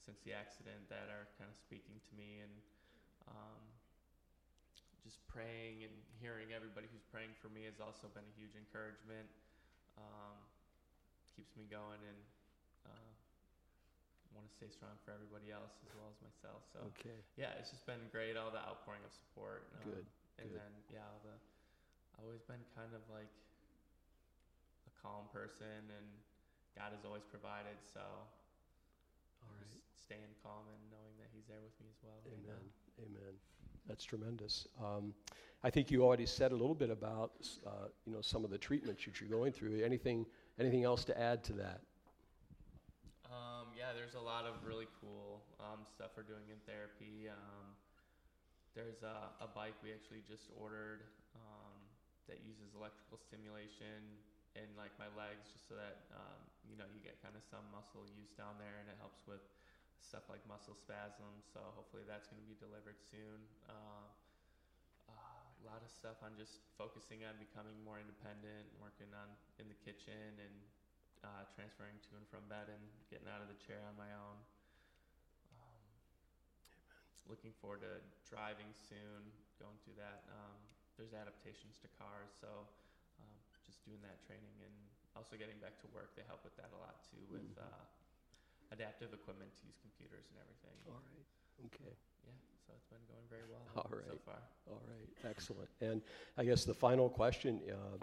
since 0.03 0.19
the 0.27 0.35
accident 0.35 0.85
that 0.91 1.07
are 1.13 1.31
kind 1.39 1.49
of 1.49 1.57
speaking 1.57 1.97
to 1.97 2.13
me 2.19 2.43
and 2.43 2.55
um, 3.31 3.63
just 5.05 5.21
praying 5.29 5.85
and 5.85 5.95
hearing 6.19 6.51
everybody 6.57 6.89
who's 6.89 7.05
praying 7.13 7.33
for 7.39 7.53
me 7.53 7.69
has 7.69 7.79
also 7.79 8.09
been 8.17 8.25
a 8.25 8.35
huge 8.35 8.57
encouragement. 8.57 9.29
Um, 9.95 10.37
keeps 11.37 11.55
me 11.59 11.67
going 11.67 12.03
and 12.03 12.19
want 14.35 14.47
to 14.51 14.55
stay 14.55 14.69
strong 14.71 14.95
for 15.07 15.15
everybody 15.15 15.51
else 15.55 15.79
as 15.87 15.91
well 15.95 16.11
as 16.11 16.19
myself. 16.23 16.63
So 16.75 16.83
Okay. 16.99 17.17
yeah, 17.39 17.55
it's 17.59 17.71
just 17.71 17.87
been 17.87 18.03
great. 18.11 18.35
All 18.37 18.51
the 18.51 18.63
outpouring 18.63 19.03
of 19.07 19.13
support. 19.15 19.71
um, 19.81 19.91
Good, 19.95 20.07
And 20.43 20.51
good. 20.51 20.59
then 20.61 20.73
yeah, 20.93 21.07
all 21.09 21.23
the 21.25 21.35
I've 22.19 22.25
always 22.27 22.43
been 22.47 22.63
kind 22.75 22.95
of 22.95 23.03
like 23.11 23.31
a 24.87 24.93
calm 25.03 25.27
person, 25.33 25.91
and 25.91 26.07
God 26.79 26.93
has 26.95 27.05
always 27.05 27.25
provided. 27.27 27.75
So, 27.83 28.01
All 28.01 29.51
right. 29.59 29.67
just 29.67 29.83
staying 30.05 30.31
calm 30.43 30.63
and 30.71 30.83
knowing 30.91 31.15
that 31.19 31.29
He's 31.35 31.47
there 31.49 31.63
with 31.63 31.75
me 31.81 31.87
as 31.91 31.99
well. 32.03 32.19
Amen. 32.27 32.63
now. 32.63 33.05
Amen. 33.05 33.35
That's 33.87 34.05
tremendous. 34.05 34.67
Um, 34.83 35.13
I 35.63 35.71
think 35.71 35.91
you 35.91 36.05
already 36.05 36.27
said 36.27 36.53
a 36.53 36.57
little 36.57 36.75
bit 36.75 36.91
about 36.91 37.33
uh, 37.67 37.89
you 38.07 38.13
know 38.13 38.21
some 38.21 38.45
of 38.45 38.51
the 38.51 38.59
treatments 38.59 39.05
that 39.05 39.21
you're 39.21 39.31
going 39.31 39.53
through. 39.53 39.83
Anything 39.85 40.27
anything 40.59 40.85
else 40.85 41.05
to 41.07 41.21
add 41.21 41.43
to 41.45 41.53
that? 41.55 41.81
Yeah, 43.75 43.91
there's 43.91 44.15
a 44.15 44.23
lot 44.23 44.47
of 44.47 44.63
really 44.63 44.87
cool 45.03 45.43
um, 45.59 45.83
stuff 45.83 46.15
we're 46.15 46.23
doing 46.23 46.47
in 46.47 46.63
therapy. 46.63 47.27
Um, 47.27 47.75
there's 48.79 49.03
a, 49.03 49.35
a 49.43 49.51
bike 49.51 49.75
we 49.83 49.91
actually 49.91 50.23
just 50.23 50.47
ordered 50.55 51.03
um, 51.35 51.75
that 52.31 52.39
uses 52.47 52.71
electrical 52.79 53.19
stimulation 53.19 53.99
in 54.55 54.71
like 54.79 54.95
my 54.95 55.11
legs, 55.19 55.51
just 55.51 55.67
so 55.67 55.75
that 55.75 56.07
um, 56.15 56.39
you 56.71 56.79
know 56.79 56.87
you 56.95 57.03
get 57.03 57.19
kind 57.19 57.35
of 57.35 57.43
some 57.43 57.67
muscle 57.75 58.07
use 58.15 58.31
down 58.39 58.55
there, 58.63 58.79
and 58.79 58.87
it 58.87 58.95
helps 59.03 59.27
with 59.27 59.43
stuff 59.99 60.23
like 60.31 60.47
muscle 60.47 60.79
spasms. 60.79 61.43
So 61.51 61.59
hopefully 61.75 62.07
that's 62.07 62.31
going 62.31 62.39
to 62.39 62.47
be 62.47 62.55
delivered 62.63 63.03
soon. 63.03 63.43
Uh, 63.67 64.07
a 65.11 65.63
lot 65.67 65.83
of 65.83 65.91
stuff 65.91 66.23
on 66.23 66.39
just 66.39 66.63
focusing 66.79 67.27
on 67.27 67.35
becoming 67.43 67.75
more 67.83 67.99
independent, 67.99 68.71
working 68.79 69.11
on 69.19 69.35
in 69.59 69.67
the 69.67 69.79
kitchen, 69.83 70.39
and 70.39 70.55
uh, 71.25 71.49
transferring 71.57 71.97
to 72.05 72.11
and 72.21 72.27
from 72.29 72.45
bed 72.53 72.69
and 72.69 72.83
getting 73.09 73.27
out 73.33 73.41
of 73.41 73.49
the 73.49 73.57
chair 73.57 73.81
on 73.89 73.97
my 73.97 74.13
own. 74.13 74.37
Um, 75.57 75.81
looking 77.27 77.57
forward 77.59 77.81
to 77.83 77.99
driving 78.29 78.69
soon, 78.77 79.25
going 79.57 79.77
through 79.83 79.97
that. 79.97 80.29
Um, 80.29 80.57
there's 81.01 81.17
adaptations 81.17 81.81
to 81.83 81.89
cars, 81.99 82.31
so 82.39 82.69
um, 83.19 83.35
just 83.67 83.83
doing 83.89 83.99
that 84.05 84.21
training 84.29 84.55
and 84.63 84.75
also 85.17 85.35
getting 85.41 85.59
back 85.59 85.81
to 85.83 85.89
work. 85.91 86.13
They 86.15 86.23
help 86.29 86.45
with 86.45 86.55
that 86.61 86.71
a 86.71 86.79
lot 86.79 87.03
too, 87.09 87.25
with 87.33 87.43
Mhm. 87.57 87.65
uh, 87.67 87.85
adaptive 88.71 89.11
equipment 89.17 89.51
to 89.59 89.63
use 89.67 89.79
computers 89.83 90.29
and 90.31 90.39
everything. 90.39 90.77
All 90.87 91.01
right. 91.03 91.27
Okay. 91.67 91.95
Yeah, 92.27 92.33
so 92.67 92.73
it's 92.77 92.87
been 92.87 93.03
going 93.07 93.27
very 93.29 93.47
well 93.47 93.63
All 93.77 93.87
so 93.91 93.97
right. 93.97 94.21
far. 94.23 94.43
All 94.71 94.83
right. 94.87 95.09
Excellent. 95.25 95.71
And 95.81 96.03
I 96.37 96.45
guess 96.45 96.65
the 96.65 96.75
final 96.75 97.09
question, 97.09 97.61
uh, 97.71 97.99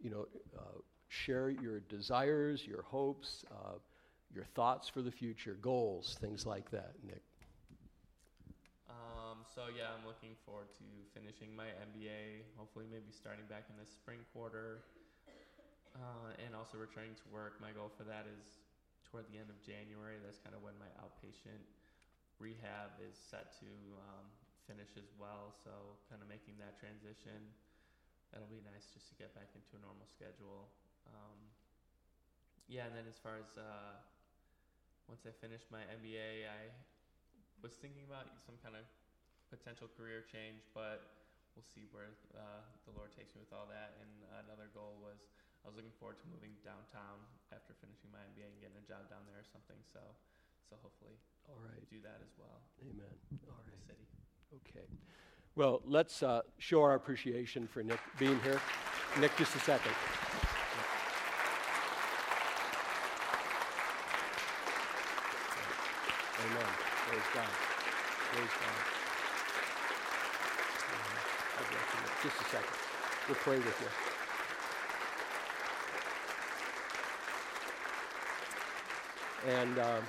you 0.00 0.10
know, 0.10 0.26
uh, 0.56 0.78
share 1.10 1.50
your 1.50 1.80
desires, 1.90 2.62
your 2.64 2.82
hopes, 2.86 3.44
uh, 3.50 3.74
your 4.30 4.46
thoughts 4.54 4.88
for 4.88 5.02
the 5.02 5.10
future, 5.10 5.58
goals, 5.60 6.16
things 6.22 6.46
like 6.46 6.70
that, 6.70 6.94
Nick. 7.02 7.22
Um, 8.86 9.42
so 9.42 9.66
yeah, 9.74 9.90
I'm 9.90 10.06
looking 10.06 10.38
forward 10.46 10.70
to 10.78 10.86
finishing 11.10 11.50
my 11.54 11.66
MBA. 11.90 12.46
Hopefully, 12.54 12.86
maybe 12.86 13.10
starting 13.10 13.42
back 13.50 13.66
in 13.66 13.74
the 13.74 13.86
spring 13.86 14.22
quarter, 14.30 14.86
uh, 15.98 16.30
and 16.38 16.54
also 16.54 16.78
returning 16.78 17.18
to 17.18 17.26
work. 17.34 17.58
My 17.58 17.74
goal 17.74 17.90
for 17.90 18.06
that 18.06 18.30
is 18.30 18.62
toward 19.10 19.26
the 19.34 19.38
end 19.42 19.50
of 19.50 19.58
January. 19.66 20.22
That's 20.22 20.38
kind 20.38 20.54
of 20.54 20.62
when 20.62 20.78
my 20.78 20.90
outpatient 21.02 21.58
rehab 22.38 22.94
is 23.02 23.18
set 23.18 23.50
to 23.58 23.70
um, 24.14 24.30
finish 24.70 24.94
as 24.94 25.10
well. 25.18 25.50
So 25.66 25.74
kind 26.06 26.22
of 26.22 26.30
making 26.30 26.54
that 26.62 26.78
transition. 26.78 27.50
That'll 28.30 28.46
be 28.46 28.62
nice 28.62 28.86
just 28.94 29.10
to 29.10 29.18
get 29.18 29.34
back 29.34 29.50
into 29.58 29.74
a 29.74 29.82
normal 29.82 30.06
schedule. 30.06 30.70
Um, 31.08 31.38
yeah, 32.68 32.88
and 32.88 32.94
then 32.94 33.06
as 33.08 33.16
far 33.18 33.40
as 33.40 33.56
uh, 33.56 33.96
once 35.08 35.26
I 35.26 35.32
finish 35.42 35.64
my 35.72 35.82
MBA, 36.00 36.46
I 36.46 36.70
was 37.62 37.76
thinking 37.76 38.04
about 38.08 38.30
some 38.40 38.56
kind 38.62 38.76
of 38.76 38.84
potential 39.50 39.90
career 39.98 40.22
change, 40.22 40.62
but 40.72 41.20
we'll 41.58 41.66
see 41.66 41.84
where 41.90 42.14
uh, 42.32 42.62
the 42.86 42.94
Lord 42.94 43.10
takes 43.12 43.34
me 43.34 43.42
with 43.42 43.52
all 43.52 43.66
that. 43.68 43.98
And 43.98 44.10
another 44.46 44.70
goal 44.70 45.00
was 45.02 45.28
I 45.64 45.68
was 45.68 45.76
looking 45.76 45.92
forward 45.98 46.16
to 46.22 46.26
moving 46.30 46.54
downtown 46.64 47.20
after 47.52 47.76
finishing 47.82 48.08
my 48.14 48.22
MBA 48.32 48.48
and 48.48 48.58
getting 48.62 48.80
a 48.80 48.86
job 48.86 49.10
down 49.12 49.26
there 49.28 49.42
or 49.42 49.48
something. 49.50 49.76
So, 49.92 50.00
so 50.70 50.78
hopefully 50.80 51.18
All 51.50 51.58
right. 51.60 51.82
do 51.90 52.00
that 52.06 52.22
as 52.24 52.32
well. 52.38 52.64
Amen. 52.80 53.12
All 53.50 53.60
right. 53.66 53.82
city. 53.84 54.06
Okay. 54.62 54.86
Well, 55.56 55.82
let's 55.84 56.22
uh, 56.22 56.42
show 56.58 56.80
our 56.82 56.94
appreciation 56.94 57.66
for 57.66 57.82
Nick 57.82 58.00
being 58.18 58.40
here. 58.40 58.60
Nick, 59.18 59.36
just 59.36 59.54
a 59.56 59.60
second. 59.60 59.92
Amen. 66.40 66.66
Praise 67.06 67.22
God. 67.34 67.48
Praise 68.32 68.50
God. 68.60 69.00
Just 72.22 72.40
a 72.40 72.44
second. 72.44 72.76
We'll 73.28 73.36
pray 73.36 73.56
with 73.56 73.80
you. 73.80 73.86
And, 79.50 79.78
um, 79.78 80.02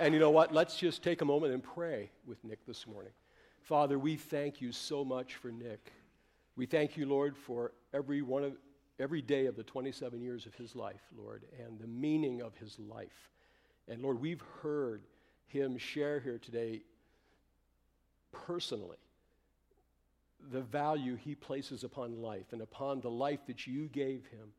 and 0.00 0.12
you 0.12 0.18
know 0.18 0.30
what? 0.30 0.52
Let's 0.52 0.76
just 0.76 1.02
take 1.02 1.22
a 1.22 1.24
moment 1.24 1.52
and 1.52 1.62
pray 1.62 2.10
with 2.26 2.42
Nick 2.44 2.66
this 2.66 2.86
morning. 2.86 3.12
Father, 3.62 3.98
we 3.98 4.16
thank 4.16 4.60
you 4.60 4.72
so 4.72 5.04
much 5.04 5.36
for 5.36 5.52
Nick. 5.52 5.92
We 6.56 6.66
thank 6.66 6.96
you, 6.96 7.06
Lord, 7.06 7.36
for 7.36 7.72
every 7.92 8.20
one 8.20 8.44
of 8.44 8.52
every 9.00 9.22
day 9.22 9.46
of 9.46 9.56
the 9.56 9.62
27 9.62 10.20
years 10.20 10.46
of 10.46 10.54
his 10.54 10.76
life, 10.76 11.02
Lord, 11.16 11.44
and 11.64 11.78
the 11.78 11.86
meaning 11.86 12.42
of 12.42 12.56
his 12.56 12.78
life. 12.78 13.30
And 13.88 14.02
Lord, 14.02 14.20
we've 14.20 14.42
heard 14.62 15.02
him 15.46 15.78
share 15.78 16.20
here 16.20 16.38
today 16.38 16.82
personally 18.32 18.96
the 20.52 20.60
value 20.60 21.16
he 21.16 21.34
places 21.34 21.84
upon 21.84 22.20
life 22.20 22.52
and 22.52 22.60
upon 22.60 23.00
the 23.00 23.10
life 23.10 23.46
that 23.46 23.66
you 23.66 23.88
gave 23.88 24.26
him. 24.26 24.52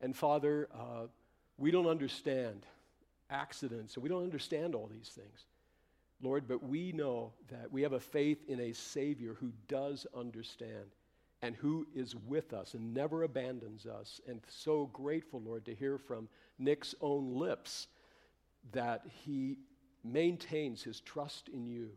And 0.00 0.16
Father, 0.16 0.68
uh, 0.74 1.06
we 1.58 1.70
don't 1.70 1.86
understand 1.86 2.64
accidents 3.30 3.94
and 3.94 4.02
we 4.02 4.08
don't 4.08 4.22
understand 4.22 4.74
all 4.74 4.88
these 4.90 5.10
things. 5.14 5.44
Lord, 6.22 6.48
but 6.48 6.62
we 6.66 6.92
know 6.92 7.32
that 7.50 7.70
we 7.70 7.82
have 7.82 7.92
a 7.92 8.00
faith 8.00 8.38
in 8.48 8.60
a 8.60 8.72
Savior 8.72 9.36
who 9.38 9.52
does 9.68 10.06
understand 10.16 10.94
and 11.42 11.54
who 11.54 11.86
is 11.94 12.16
with 12.16 12.54
us 12.54 12.72
and 12.72 12.94
never 12.94 13.24
abandons 13.24 13.84
us. 13.86 14.20
And 14.26 14.40
so 14.48 14.86
grateful, 14.92 15.42
Lord, 15.44 15.66
to 15.66 15.74
hear 15.74 15.98
from 15.98 16.28
Nick's 16.58 16.94
own 17.02 17.34
lips 17.34 17.88
that 18.72 19.02
he 19.24 19.58
maintains 20.12 20.82
his 20.82 21.00
trust 21.00 21.48
in 21.48 21.66
you. 21.66 21.90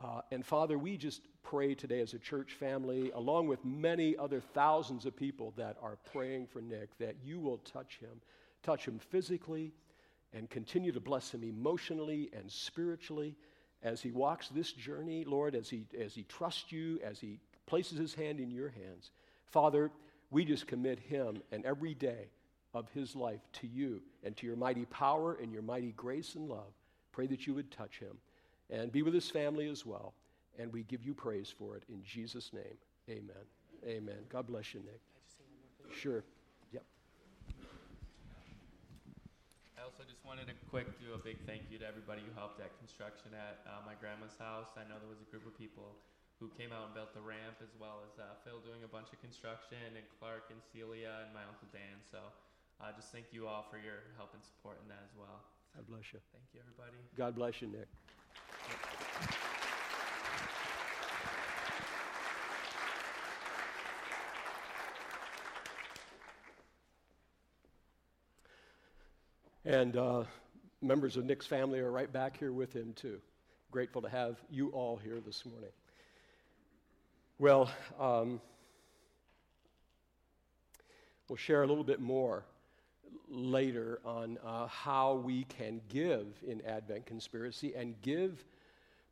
Uh, 0.00 0.20
and 0.30 0.44
Father, 0.44 0.78
we 0.78 0.96
just 0.96 1.22
pray 1.42 1.74
today 1.74 2.00
as 2.00 2.14
a 2.14 2.18
church 2.18 2.52
family, 2.52 3.10
along 3.14 3.48
with 3.48 3.64
many 3.64 4.16
other 4.16 4.40
thousands 4.40 5.06
of 5.06 5.16
people 5.16 5.52
that 5.56 5.76
are 5.82 5.98
praying 6.12 6.46
for 6.46 6.60
Nick, 6.60 6.96
that 6.98 7.16
you 7.24 7.40
will 7.40 7.58
touch 7.58 7.98
him, 7.98 8.20
touch 8.62 8.86
him 8.86 8.98
physically, 8.98 9.72
and 10.32 10.48
continue 10.50 10.92
to 10.92 11.00
bless 11.00 11.32
him 11.32 11.42
emotionally 11.42 12.30
and 12.32 12.50
spiritually 12.50 13.34
as 13.82 14.02
he 14.02 14.10
walks 14.10 14.48
this 14.48 14.72
journey, 14.72 15.24
Lord, 15.24 15.54
as 15.54 15.68
he, 15.70 15.86
as 15.98 16.14
he 16.14 16.24
trusts 16.24 16.70
you, 16.70 17.00
as 17.02 17.18
he 17.18 17.40
places 17.66 17.98
his 17.98 18.14
hand 18.14 18.40
in 18.40 18.50
your 18.50 18.68
hands. 18.68 19.10
Father, 19.46 19.90
we 20.30 20.44
just 20.44 20.66
commit 20.66 20.98
him 20.98 21.42
and 21.50 21.64
every 21.64 21.94
day 21.94 22.28
of 22.74 22.88
his 22.90 23.16
life 23.16 23.40
to 23.52 23.66
you 23.66 24.02
and 24.22 24.36
to 24.36 24.46
your 24.46 24.56
mighty 24.56 24.84
power 24.86 25.34
and 25.40 25.52
your 25.52 25.62
mighty 25.62 25.92
grace 25.92 26.34
and 26.34 26.48
love. 26.48 26.72
Pray 27.18 27.26
that 27.26 27.50
you 27.50 27.54
would 27.58 27.66
touch 27.74 27.98
him 27.98 28.14
and 28.70 28.94
be 28.94 29.02
with 29.02 29.10
his 29.10 29.26
family 29.26 29.66
as 29.66 29.82
well. 29.82 30.14
And 30.54 30.70
we 30.70 30.86
give 30.86 31.02
you 31.02 31.18
praise 31.18 31.50
for 31.50 31.74
it 31.74 31.82
in 31.90 31.98
Jesus' 32.06 32.54
name. 32.54 32.78
Amen. 33.10 33.42
Amen. 33.82 34.22
God 34.30 34.46
bless 34.46 34.70
you, 34.70 34.86
Nick. 34.86 35.02
Sure. 35.90 36.22
Yep. 36.70 36.86
I 39.74 39.82
also 39.82 40.06
just 40.06 40.22
wanted 40.22 40.46
to 40.46 40.54
quick 40.70 40.86
do 41.02 41.10
a 41.10 41.18
big 41.18 41.42
thank 41.42 41.66
you 41.74 41.82
to 41.82 41.86
everybody 41.90 42.22
who 42.22 42.30
helped 42.38 42.62
at 42.62 42.70
construction 42.78 43.34
at 43.34 43.66
uh, 43.66 43.82
my 43.82 43.98
grandma's 43.98 44.38
house. 44.38 44.78
I 44.78 44.86
know 44.86 45.02
there 45.02 45.10
was 45.10 45.18
a 45.18 45.26
group 45.26 45.42
of 45.42 45.58
people 45.58 45.98
who 46.38 46.46
came 46.54 46.70
out 46.70 46.86
and 46.86 46.94
built 46.94 47.18
the 47.18 47.24
ramp, 47.26 47.58
as 47.66 47.74
well 47.82 47.98
as 48.06 48.14
uh, 48.22 48.38
Phil 48.46 48.62
doing 48.62 48.86
a 48.86 48.90
bunch 48.94 49.10
of 49.10 49.18
construction, 49.18 49.82
and 49.90 50.06
Clark 50.22 50.54
and 50.54 50.62
Celia 50.70 51.26
and 51.26 51.34
my 51.34 51.42
uncle 51.42 51.66
Dan. 51.74 51.98
So 51.98 52.22
uh, 52.78 52.94
just 52.94 53.10
thank 53.10 53.34
you 53.34 53.50
all 53.50 53.66
for 53.66 53.82
your 53.82 54.06
help 54.14 54.30
and 54.38 54.42
support 54.46 54.78
in 54.78 54.86
that 54.86 55.02
as 55.02 55.10
well. 55.18 55.42
God 55.78 55.86
bless 55.86 56.12
you. 56.12 56.18
Thank 56.32 56.44
you, 56.54 56.60
everybody. 56.60 56.96
God 57.16 57.36
bless 57.36 57.62
you, 57.62 57.68
Nick. 57.68 57.86
And 69.64 69.96
uh, 69.96 70.24
members 70.82 71.16
of 71.16 71.24
Nick's 71.24 71.46
family 71.46 71.78
are 71.78 71.92
right 71.92 72.12
back 72.12 72.36
here 72.36 72.52
with 72.52 72.72
him, 72.72 72.92
too. 72.96 73.20
Grateful 73.70 74.02
to 74.02 74.08
have 74.08 74.36
you 74.50 74.70
all 74.70 74.96
here 74.96 75.20
this 75.24 75.46
morning. 75.46 75.70
Well, 77.38 77.70
um, 78.00 78.40
we'll 81.28 81.36
share 81.36 81.62
a 81.62 81.66
little 81.68 81.84
bit 81.84 82.00
more 82.00 82.42
later 83.28 84.00
on 84.04 84.38
uh, 84.44 84.66
how 84.66 85.14
we 85.14 85.44
can 85.44 85.80
give 85.88 86.26
in 86.46 86.60
Advent 86.66 87.06
Conspiracy 87.06 87.74
and 87.74 88.00
give 88.02 88.44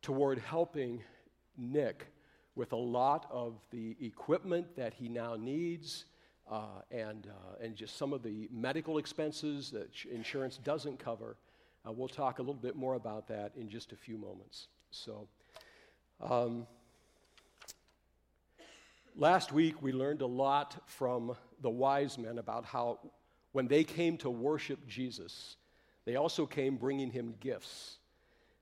toward 0.01 0.39
helping 0.39 1.03
Nick 1.57 2.07
with 2.55 2.71
a 2.71 2.77
lot 2.77 3.27
of 3.29 3.55
the 3.71 3.95
equipment 4.01 4.75
that 4.75 4.93
he 4.93 5.07
now 5.07 5.35
needs, 5.35 6.05
uh, 6.49 6.81
and, 6.91 7.27
uh, 7.27 7.63
and 7.63 7.75
just 7.75 7.97
some 7.97 8.13
of 8.13 8.23
the 8.23 8.49
medical 8.51 8.97
expenses 8.97 9.69
that 9.71 9.89
insurance 10.11 10.57
doesn't 10.57 10.97
cover. 10.97 11.37
Uh, 11.87 11.91
we'll 11.91 12.07
talk 12.07 12.39
a 12.39 12.41
little 12.41 12.55
bit 12.55 12.75
more 12.75 12.95
about 12.95 13.27
that 13.27 13.51
in 13.55 13.69
just 13.69 13.91
a 13.91 13.95
few 13.95 14.17
moments. 14.17 14.67
So, 14.91 15.27
um, 16.21 16.65
last 19.15 19.51
week 19.51 19.81
we 19.81 19.91
learned 19.91 20.21
a 20.21 20.27
lot 20.27 20.81
from 20.87 21.35
the 21.61 21.69
wise 21.69 22.17
men 22.17 22.39
about 22.39 22.65
how 22.65 22.99
when 23.51 23.67
they 23.67 23.83
came 23.83 24.17
to 24.17 24.29
worship 24.29 24.87
Jesus, 24.87 25.57
they 26.05 26.15
also 26.15 26.45
came 26.45 26.77
bringing 26.77 27.11
him 27.11 27.35
gifts. 27.39 27.97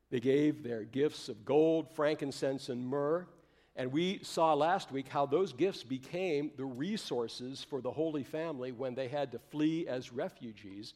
They 0.09 0.19
gave 0.19 0.63
their 0.63 0.83
gifts 0.83 1.29
of 1.29 1.45
gold, 1.45 1.89
frankincense, 1.95 2.69
and 2.69 2.85
myrrh. 2.85 3.27
And 3.75 3.91
we 3.91 4.19
saw 4.23 4.53
last 4.53 4.91
week 4.91 5.07
how 5.09 5.25
those 5.25 5.51
gifts 5.51 5.83
became 5.83 6.51
the 6.55 6.65
resources 6.65 7.63
for 7.63 7.81
the 7.81 7.91
Holy 7.91 8.23
Family 8.23 8.71
when 8.71 8.95
they 8.95 9.07
had 9.07 9.31
to 9.33 9.39
flee 9.39 9.87
as 9.87 10.13
refugees 10.13 10.93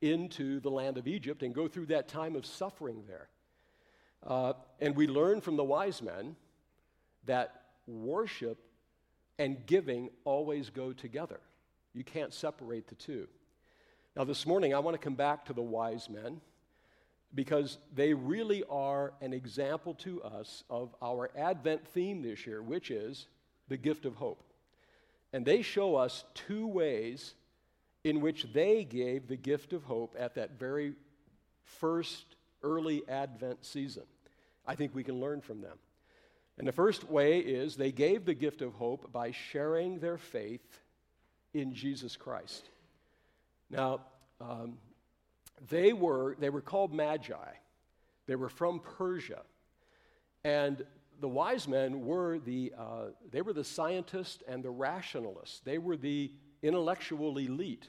into 0.00 0.60
the 0.60 0.70
land 0.70 0.98
of 0.98 1.06
Egypt 1.06 1.42
and 1.42 1.54
go 1.54 1.68
through 1.68 1.86
that 1.86 2.08
time 2.08 2.34
of 2.34 2.44
suffering 2.44 3.04
there. 3.06 3.28
Uh, 4.26 4.54
and 4.80 4.96
we 4.96 5.06
learn 5.06 5.40
from 5.40 5.56
the 5.56 5.64
wise 5.64 6.02
men 6.02 6.34
that 7.26 7.62
worship 7.86 8.58
and 9.38 9.64
giving 9.66 10.10
always 10.24 10.70
go 10.70 10.92
together. 10.92 11.40
You 11.96 12.04
can't 12.04 12.34
separate 12.34 12.88
the 12.88 12.94
two. 12.94 13.26
Now, 14.14 14.24
this 14.24 14.44
morning, 14.44 14.74
I 14.74 14.80
want 14.80 14.94
to 14.94 15.02
come 15.02 15.14
back 15.14 15.46
to 15.46 15.54
the 15.54 15.62
wise 15.62 16.10
men 16.10 16.42
because 17.34 17.78
they 17.94 18.12
really 18.12 18.64
are 18.68 19.14
an 19.22 19.32
example 19.32 19.94
to 19.94 20.22
us 20.22 20.62
of 20.68 20.94
our 21.02 21.30
Advent 21.34 21.88
theme 21.88 22.20
this 22.20 22.46
year, 22.46 22.62
which 22.62 22.90
is 22.90 23.28
the 23.68 23.78
gift 23.78 24.04
of 24.04 24.14
hope. 24.14 24.42
And 25.32 25.46
they 25.46 25.62
show 25.62 25.96
us 25.96 26.24
two 26.34 26.66
ways 26.66 27.34
in 28.04 28.20
which 28.20 28.46
they 28.52 28.84
gave 28.84 29.26
the 29.26 29.36
gift 29.36 29.72
of 29.72 29.82
hope 29.84 30.14
at 30.18 30.34
that 30.34 30.58
very 30.58 30.92
first 31.64 32.36
early 32.62 33.08
Advent 33.08 33.64
season. 33.64 34.04
I 34.66 34.74
think 34.74 34.94
we 34.94 35.02
can 35.02 35.18
learn 35.18 35.40
from 35.40 35.62
them. 35.62 35.78
And 36.58 36.68
the 36.68 36.72
first 36.72 37.04
way 37.10 37.38
is 37.38 37.74
they 37.74 37.90
gave 37.90 38.26
the 38.26 38.34
gift 38.34 38.60
of 38.60 38.74
hope 38.74 39.12
by 39.12 39.30
sharing 39.30 39.98
their 39.98 40.18
faith 40.18 40.82
in 41.60 41.72
Jesus 41.74 42.16
Christ. 42.16 42.68
Now, 43.70 44.00
um, 44.40 44.78
they 45.68 45.92
were, 45.92 46.36
they 46.38 46.50
were 46.50 46.60
called 46.60 46.92
magi. 46.92 47.52
They 48.26 48.36
were 48.36 48.48
from 48.48 48.80
Persia. 48.80 49.42
And 50.44 50.84
the 51.20 51.28
wise 51.28 51.66
men 51.66 52.04
were 52.04 52.38
the, 52.38 52.72
uh, 52.78 53.04
they 53.30 53.40
were 53.40 53.52
the 53.52 53.64
scientists 53.64 54.42
and 54.46 54.62
the 54.62 54.70
rationalists. 54.70 55.60
They 55.60 55.78
were 55.78 55.96
the 55.96 56.30
intellectual 56.62 57.38
elite 57.38 57.88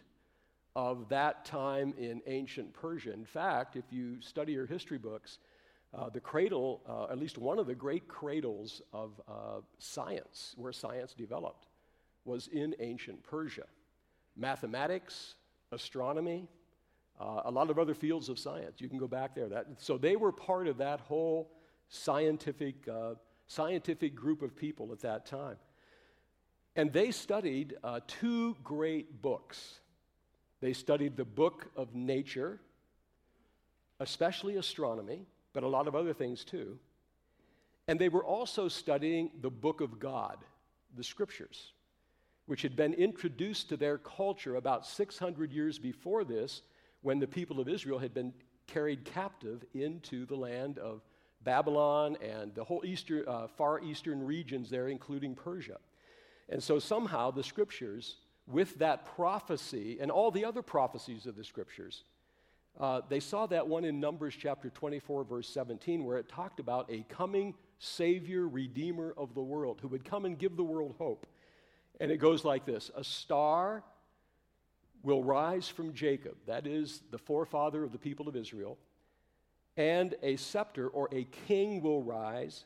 of 0.76 1.10
that 1.10 1.44
time 1.44 1.94
in 1.98 2.22
ancient 2.28 2.74
Persia. 2.74 3.12
In 3.12 3.26
fact, 3.26 3.76
if 3.76 3.86
you 3.92 4.22
study 4.22 4.54
your 4.54 4.66
history 4.66 4.98
books, 4.98 5.40
uh, 5.94 6.10
the 6.10 6.20
cradle, 6.20 6.82
uh, 6.88 7.12
at 7.12 7.18
least 7.18 7.38
one 7.38 7.60
of 7.60 7.68
the 7.68 7.76
great 7.76 8.08
cradles 8.08 8.82
of 8.94 9.20
uh, 9.28 9.62
science, 9.80 10.54
where 10.58 10.72
science 10.72 11.14
developed, 11.14 11.68
was 12.28 12.48
in 12.48 12.76
ancient 12.80 13.24
Persia. 13.24 13.66
Mathematics, 14.36 15.36
astronomy, 15.72 16.48
uh, 17.20 17.42
a 17.46 17.52
lot 17.52 17.70
of 17.70 17.80
other 17.80 17.96
fields 17.96 18.30
of 18.30 18.38
science. 18.38 18.80
You 18.80 18.90
can 18.90 19.00
go 19.00 19.08
back 19.08 19.34
there. 19.34 19.48
That, 19.48 19.66
so 19.78 19.98
they 19.98 20.16
were 20.16 20.32
part 20.32 20.68
of 20.68 20.78
that 20.78 21.00
whole 21.00 21.50
scientific, 21.90 22.88
uh, 22.88 23.16
scientific 23.48 24.14
group 24.14 24.42
of 24.42 24.56
people 24.56 24.92
at 24.92 25.00
that 25.02 25.26
time. 25.26 25.58
And 26.76 26.94
they 26.94 27.10
studied 27.10 27.76
uh, 27.84 28.02
two 28.06 28.56
great 28.64 29.22
books. 29.22 29.80
They 30.62 30.74
studied 30.74 31.18
the 31.18 31.26
book 31.26 31.72
of 31.76 31.96
nature, 31.96 32.60
especially 34.00 34.58
astronomy, 34.58 35.26
but 35.54 35.64
a 35.64 35.68
lot 35.68 35.88
of 35.88 35.96
other 35.96 36.14
things 36.14 36.44
too. 36.44 36.78
And 37.88 38.00
they 38.00 38.10
were 38.10 38.24
also 38.24 38.68
studying 38.68 39.32
the 39.42 39.50
book 39.50 39.82
of 39.82 39.98
God, 39.98 40.38
the 40.96 41.04
scriptures, 41.04 41.72
which 42.48 42.62
had 42.62 42.76
been 42.76 42.94
introduced 42.94 43.70
to 43.70 43.78
their 43.78 43.98
culture 43.98 44.56
about 44.56 44.86
600 44.86 45.52
years 45.52 45.78
before 45.78 46.24
this 46.24 46.64
when 47.02 47.20
the 47.20 47.28
people 47.28 47.60
of 47.60 47.70
Israel 47.70 48.00
had 48.00 48.14
been 48.14 48.34
carried 48.66 49.06
captive 49.06 49.64
into 49.74 50.26
the 50.26 50.36
land 50.36 50.80
of 50.80 51.02
Babylon 51.44 52.18
and 52.22 52.54
the 52.56 52.64
whole 52.64 52.84
eastern, 52.84 53.24
uh, 53.28 53.48
far 53.48 53.82
eastern 53.82 54.26
regions 54.26 54.70
there, 54.70 54.88
including 54.88 55.36
Persia. 55.36 55.78
And 56.50 56.64
so 56.64 56.80
somehow 56.80 57.32
the 57.32 57.44
scriptures, 57.44 58.16
with 58.48 58.80
that 58.80 59.06
prophecy 59.06 59.98
and 60.00 60.10
all 60.10 60.32
the 60.32 60.46
other 60.46 60.62
prophecies 60.62 61.26
of 61.26 61.36
the 61.36 61.44
scriptures, 61.44 62.04
uh, 62.80 63.02
they 63.10 63.20
saw 63.20 63.46
that 63.48 63.68
one 63.68 63.86
in 63.86 64.00
Numbers 64.00 64.36
chapter 64.40 64.70
24, 64.70 65.24
verse 65.24 65.50
17, 65.50 66.04
where 66.04 66.18
it 66.18 66.30
talked 66.30 66.60
about 66.60 66.90
a 66.92 67.04
coming 67.10 67.56
Savior, 67.80 68.48
Redeemer 68.48 69.14
of 69.18 69.34
the 69.34 69.42
world, 69.42 69.80
who 69.82 69.88
would 69.90 70.06
come 70.06 70.26
and 70.26 70.38
give 70.38 70.56
the 70.56 70.64
world 70.64 70.96
hope. 70.98 71.28
And 72.00 72.12
it 72.12 72.18
goes 72.18 72.46
like 72.46 72.66
this 72.66 72.92
A 72.96 73.04
star 73.04 73.84
will 75.04 75.24
rise 75.24 75.68
from 75.68 75.94
Jacob, 75.94 76.36
that 76.48 76.68
is 76.68 77.02
the 77.12 77.18
forefather 77.18 77.84
of 77.84 77.92
the 77.92 77.98
people 77.98 78.28
of 78.28 78.36
Israel, 78.36 78.78
and 79.78 80.16
a 80.24 80.36
scepter 80.36 80.88
or 80.88 81.08
a 81.12 81.24
king 81.48 81.82
will 81.82 82.02
rise 82.02 82.66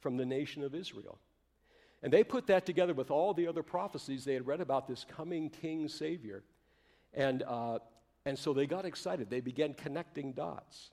from 0.00 0.16
the 0.16 0.24
nation 0.24 0.62
of 0.62 0.74
Israel. 0.74 1.18
And 2.02 2.12
they 2.12 2.22
put 2.22 2.46
that 2.46 2.66
together 2.66 2.94
with 2.94 3.10
all 3.10 3.34
the 3.34 3.48
other 3.48 3.62
prophecies 3.62 4.24
they 4.24 4.34
had 4.34 4.46
read 4.46 4.60
about 4.60 4.86
this 4.86 5.04
coming 5.04 5.50
king 5.50 5.88
savior. 5.88 6.44
And, 7.12 7.42
uh, 7.42 7.78
and 8.24 8.38
so 8.38 8.52
they 8.52 8.66
got 8.66 8.84
excited. 8.84 9.28
They 9.28 9.40
began 9.40 9.74
connecting 9.74 10.32
dots. 10.32 10.90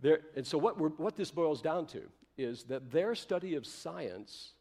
There, 0.00 0.20
and 0.34 0.46
so, 0.46 0.58
what, 0.58 0.98
what 0.98 1.16
this 1.16 1.30
boils 1.30 1.60
down 1.60 1.86
to 1.88 2.02
is 2.36 2.64
that 2.64 2.90
their 2.90 3.14
study 3.14 3.54
of 3.54 3.66
science 3.66 4.52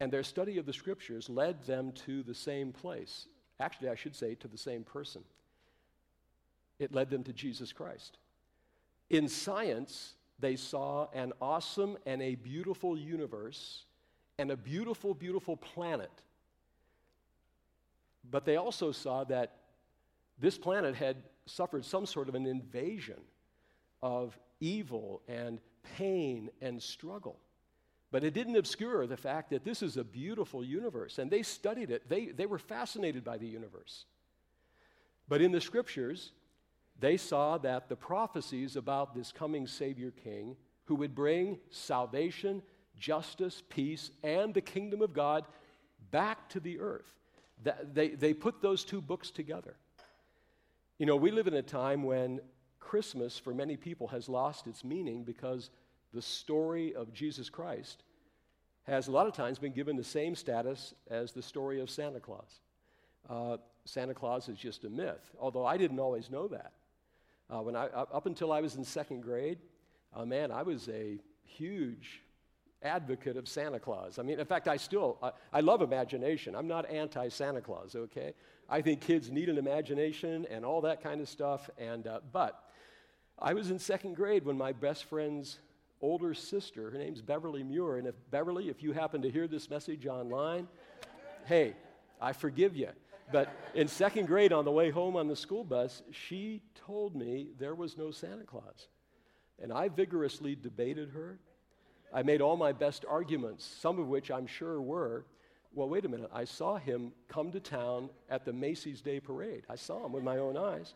and 0.00 0.12
their 0.12 0.22
study 0.22 0.58
of 0.58 0.66
the 0.66 0.72
scriptures 0.72 1.28
led 1.28 1.64
them 1.66 1.92
to 2.06 2.22
the 2.22 2.34
same 2.34 2.72
place. 2.72 3.26
Actually, 3.60 3.88
I 3.88 3.96
should 3.96 4.14
say 4.14 4.34
to 4.36 4.48
the 4.48 4.58
same 4.58 4.84
person. 4.84 5.22
It 6.78 6.94
led 6.94 7.10
them 7.10 7.24
to 7.24 7.32
Jesus 7.32 7.72
Christ. 7.72 8.18
In 9.10 9.28
science, 9.28 10.14
they 10.38 10.54
saw 10.54 11.08
an 11.12 11.32
awesome 11.40 11.98
and 12.06 12.22
a 12.22 12.36
beautiful 12.36 12.96
universe 12.96 13.84
and 14.38 14.52
a 14.52 14.56
beautiful, 14.56 15.14
beautiful 15.14 15.56
planet. 15.56 16.12
But 18.30 18.44
they 18.44 18.56
also 18.56 18.92
saw 18.92 19.24
that 19.24 19.56
this 20.38 20.56
planet 20.56 20.94
had 20.94 21.16
suffered 21.46 21.84
some 21.84 22.06
sort 22.06 22.28
of 22.28 22.36
an 22.36 22.46
invasion 22.46 23.20
of 24.02 24.38
evil 24.60 25.22
and 25.26 25.58
pain 25.96 26.50
and 26.60 26.80
struggle. 26.80 27.40
But 28.10 28.24
it 28.24 28.32
didn't 28.32 28.56
obscure 28.56 29.06
the 29.06 29.16
fact 29.16 29.50
that 29.50 29.64
this 29.64 29.82
is 29.82 29.96
a 29.96 30.04
beautiful 30.04 30.64
universe, 30.64 31.18
and 31.18 31.30
they 31.30 31.42
studied 31.42 31.90
it. 31.90 32.08
They, 32.08 32.26
they 32.26 32.46
were 32.46 32.58
fascinated 32.58 33.22
by 33.22 33.36
the 33.36 33.46
universe. 33.46 34.06
But 35.28 35.42
in 35.42 35.52
the 35.52 35.60
scriptures, 35.60 36.32
they 36.98 37.18
saw 37.18 37.58
that 37.58 37.88
the 37.88 37.96
prophecies 37.96 38.76
about 38.76 39.14
this 39.14 39.30
coming 39.30 39.66
Savior 39.66 40.10
King, 40.10 40.56
who 40.86 40.94
would 40.96 41.14
bring 41.14 41.58
salvation, 41.70 42.62
justice, 42.98 43.62
peace, 43.68 44.10
and 44.22 44.54
the 44.54 44.62
kingdom 44.62 45.02
of 45.02 45.12
God 45.12 45.44
back 46.10 46.48
to 46.50 46.60
the 46.60 46.80
earth, 46.80 47.14
that 47.62 47.94
they, 47.94 48.08
they 48.08 48.32
put 48.32 48.62
those 48.62 48.84
two 48.84 49.02
books 49.02 49.30
together. 49.30 49.76
You 50.98 51.04
know, 51.04 51.16
we 51.16 51.30
live 51.30 51.46
in 51.46 51.54
a 51.54 51.62
time 51.62 52.02
when 52.02 52.40
Christmas, 52.80 53.38
for 53.38 53.52
many 53.52 53.76
people, 53.76 54.08
has 54.08 54.28
lost 54.28 54.66
its 54.66 54.82
meaning 54.82 55.24
because 55.24 55.68
the 56.12 56.22
story 56.22 56.94
of 56.94 57.12
Jesus 57.12 57.50
Christ 57.50 58.02
has 58.84 59.08
a 59.08 59.10
lot 59.10 59.26
of 59.26 59.34
times 59.34 59.58
been 59.58 59.72
given 59.72 59.96
the 59.96 60.04
same 60.04 60.34
status 60.34 60.94
as 61.10 61.32
the 61.32 61.42
story 61.42 61.80
of 61.80 61.90
Santa 61.90 62.20
Claus. 62.20 62.60
Uh, 63.28 63.58
Santa 63.84 64.14
Claus 64.14 64.48
is 64.48 64.58
just 64.58 64.84
a 64.84 64.88
myth, 64.88 65.30
although 65.38 65.66
I 65.66 65.76
didn't 65.76 65.98
always 65.98 66.30
know 66.30 66.48
that. 66.48 66.72
Uh, 67.50 67.62
when 67.62 67.76
I, 67.76 67.86
up 67.86 68.26
until 68.26 68.52
I 68.52 68.60
was 68.60 68.76
in 68.76 68.84
second 68.84 69.22
grade, 69.22 69.58
uh, 70.14 70.24
man, 70.24 70.50
I 70.50 70.62
was 70.62 70.88
a 70.88 71.18
huge 71.44 72.22
advocate 72.82 73.36
of 73.36 73.48
Santa 73.48 73.80
Claus. 73.80 74.18
I 74.18 74.22
mean, 74.22 74.38
in 74.38 74.46
fact, 74.46 74.68
I 74.68 74.76
still, 74.76 75.18
I, 75.22 75.32
I 75.52 75.60
love 75.60 75.82
imagination. 75.82 76.54
I'm 76.54 76.68
not 76.68 76.88
anti 76.90 77.28
Santa 77.28 77.60
Claus, 77.60 77.94
okay? 77.96 78.34
I 78.68 78.82
think 78.82 79.00
kids 79.00 79.30
need 79.30 79.48
an 79.48 79.58
imagination 79.58 80.46
and 80.50 80.64
all 80.64 80.82
that 80.82 81.02
kind 81.02 81.20
of 81.20 81.28
stuff. 81.28 81.70
And, 81.78 82.06
uh, 82.06 82.20
but 82.32 82.62
I 83.38 83.54
was 83.54 83.70
in 83.70 83.78
second 83.78 84.14
grade 84.14 84.44
when 84.44 84.58
my 84.58 84.72
best 84.72 85.04
friend's 85.04 85.58
older 86.00 86.34
sister. 86.34 86.90
Her 86.90 86.98
name's 86.98 87.22
Beverly 87.22 87.62
Muir. 87.62 87.98
And 87.98 88.06
if 88.06 88.14
Beverly, 88.30 88.68
if 88.68 88.82
you 88.82 88.92
happen 88.92 89.22
to 89.22 89.30
hear 89.30 89.46
this 89.46 89.68
message 89.70 90.06
online, 90.06 90.68
hey, 91.46 91.74
I 92.20 92.32
forgive 92.32 92.76
you. 92.76 92.90
But 93.30 93.50
in 93.74 93.88
second 93.88 94.26
grade, 94.26 94.52
on 94.52 94.64
the 94.64 94.70
way 94.70 94.90
home 94.90 95.16
on 95.16 95.28
the 95.28 95.36
school 95.36 95.64
bus, 95.64 96.02
she 96.10 96.62
told 96.86 97.14
me 97.14 97.48
there 97.58 97.74
was 97.74 97.98
no 97.98 98.10
Santa 98.10 98.44
Claus. 98.44 98.88
And 99.62 99.72
I 99.72 99.88
vigorously 99.88 100.54
debated 100.54 101.10
her. 101.10 101.38
I 102.12 102.22
made 102.22 102.40
all 102.40 102.56
my 102.56 102.72
best 102.72 103.04
arguments, 103.08 103.64
some 103.64 103.98
of 103.98 104.08
which 104.08 104.30
I'm 104.30 104.46
sure 104.46 104.80
were 104.80 105.26
well, 105.74 105.88
wait 105.88 106.04
a 106.04 106.08
minute. 106.08 106.30
I 106.32 106.44
saw 106.44 106.76
him 106.76 107.12
come 107.28 107.52
to 107.52 107.60
town 107.60 108.10
at 108.30 108.44
the 108.44 108.52
Macy's 108.52 109.00
Day 109.00 109.20
Parade. 109.20 109.64
I 109.68 109.76
saw 109.76 110.04
him 110.04 110.12
with 110.12 110.24
my 110.24 110.38
own 110.38 110.56
eyes. 110.56 110.94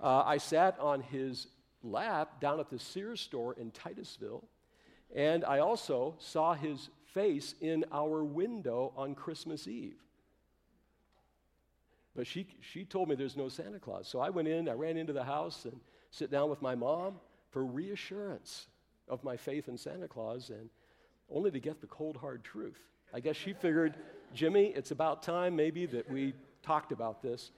Uh, 0.00 0.22
I 0.24 0.38
sat 0.38 0.78
on 0.78 1.00
his 1.00 1.48
lap 1.82 2.40
down 2.40 2.60
at 2.60 2.70
the 2.70 2.78
Sears 2.78 3.20
store 3.20 3.54
in 3.54 3.70
Titusville, 3.70 4.44
and 5.14 5.44
I 5.44 5.58
also 5.58 6.14
saw 6.18 6.54
his 6.54 6.90
face 7.14 7.54
in 7.60 7.84
our 7.92 8.22
window 8.22 8.92
on 8.96 9.14
Christmas 9.14 9.66
Eve. 9.66 9.98
But 12.14 12.26
she, 12.26 12.46
she 12.60 12.84
told 12.84 13.08
me 13.08 13.14
there's 13.14 13.36
no 13.36 13.48
Santa 13.48 13.78
Claus. 13.78 14.08
So 14.08 14.20
I 14.20 14.30
went 14.30 14.48
in, 14.48 14.68
I 14.68 14.72
ran 14.72 14.96
into 14.96 15.12
the 15.12 15.24
house 15.24 15.64
and 15.64 15.80
sit 16.10 16.30
down 16.30 16.50
with 16.50 16.60
my 16.60 16.74
mom 16.74 17.14
for 17.50 17.64
reassurance 17.64 18.66
of 19.08 19.24
my 19.24 19.36
faith 19.36 19.68
in 19.68 19.76
Santa 19.76 20.08
Claus, 20.08 20.50
and 20.50 20.70
only 21.30 21.50
to 21.50 21.60
get 21.60 21.80
the 21.80 21.86
cold, 21.86 22.16
hard 22.16 22.44
truth. 22.44 22.78
I 23.12 23.20
guess 23.20 23.36
she 23.36 23.52
figured, 23.52 23.96
Jimmy, 24.34 24.66
it's 24.66 24.90
about 24.90 25.22
time 25.22 25.56
maybe 25.56 25.86
that 25.86 26.08
we 26.10 26.34
talked 26.62 26.92
about 26.92 27.22
this. 27.22 27.50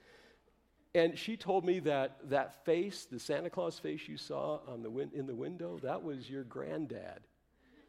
And 0.95 1.17
she 1.17 1.37
told 1.37 1.65
me 1.65 1.79
that 1.79 2.29
that 2.29 2.65
face, 2.65 3.05
the 3.05 3.19
Santa 3.19 3.49
Claus 3.49 3.79
face 3.79 4.07
you 4.07 4.17
saw 4.17 4.59
on 4.67 4.83
the 4.83 4.89
win- 4.89 5.11
in 5.13 5.25
the 5.25 5.35
window, 5.35 5.79
that 5.81 6.03
was 6.03 6.29
your 6.29 6.43
granddad. 6.43 7.21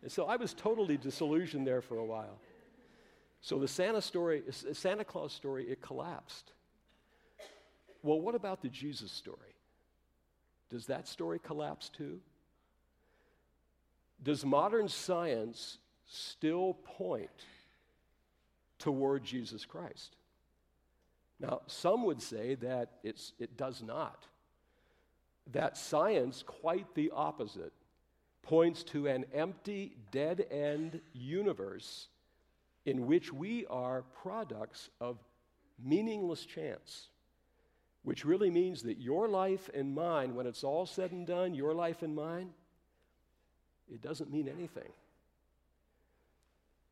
And 0.03 0.11
so 0.11 0.27
I 0.27 0.37
was 0.37 0.55
totally 0.55 0.97
disillusioned 0.97 1.67
there 1.67 1.83
for 1.83 1.99
a 1.99 2.05
while. 2.05 2.39
So 3.41 3.59
the 3.59 3.69
Santa 3.69 4.01
story, 4.01 4.43
uh, 4.49 4.73
Santa 4.73 5.05
Claus 5.05 5.33
story, 5.33 5.69
it 5.69 5.83
collapsed. 5.83 6.53
Well, 8.03 8.21
what 8.21 8.35
about 8.35 8.63
the 8.63 8.69
Jesus 8.69 9.13
story? 9.13 9.55
Does 10.71 10.87
that 10.87 11.07
story 11.07 11.39
collapse 11.39 11.91
too? 11.91 12.21
Does 14.23 14.45
modern 14.45 14.89
science 14.89 15.79
still 16.07 16.75
point 16.85 17.45
toward 18.79 19.25
Jesus 19.25 19.67
Christ? 19.67 20.17
Now, 21.41 21.63
some 21.67 22.05
would 22.05 22.23
say 22.23 22.55
that 22.57 22.93
it 23.03 23.57
does 23.57 23.83
not. 23.83 24.27
That 25.53 25.77
science, 25.77 26.43
quite 26.47 26.95
the 26.95 27.11
opposite, 27.11 27.73
points 28.43 28.83
to 28.85 29.07
an 29.09 29.25
empty, 29.35 29.97
dead 30.11 30.47
end 30.51 31.01
universe 31.13 32.09
in 32.87 33.07
which 33.07 33.33
we 33.33 33.67
are 33.67 34.03
products 34.23 34.91
of 35.01 35.19
meaningless 35.83 36.45
chance, 36.45 37.09
which 38.03 38.25
really 38.25 38.51
means 38.51 38.83
that 38.83 39.01
your 39.01 39.29
life 39.29 39.71
and 39.75 39.95
mine, 39.95 40.35
when 40.35 40.47
it's 40.47 40.63
all 40.63 40.87
said 40.87 41.11
and 41.13 41.27
done, 41.27 41.55
your 41.55 41.75
life 41.75 42.03
and 42.03 42.15
mine, 42.15 42.51
it 43.93 44.03
doesn't 44.03 44.31
mean 44.31 44.49
anything. 44.49 44.93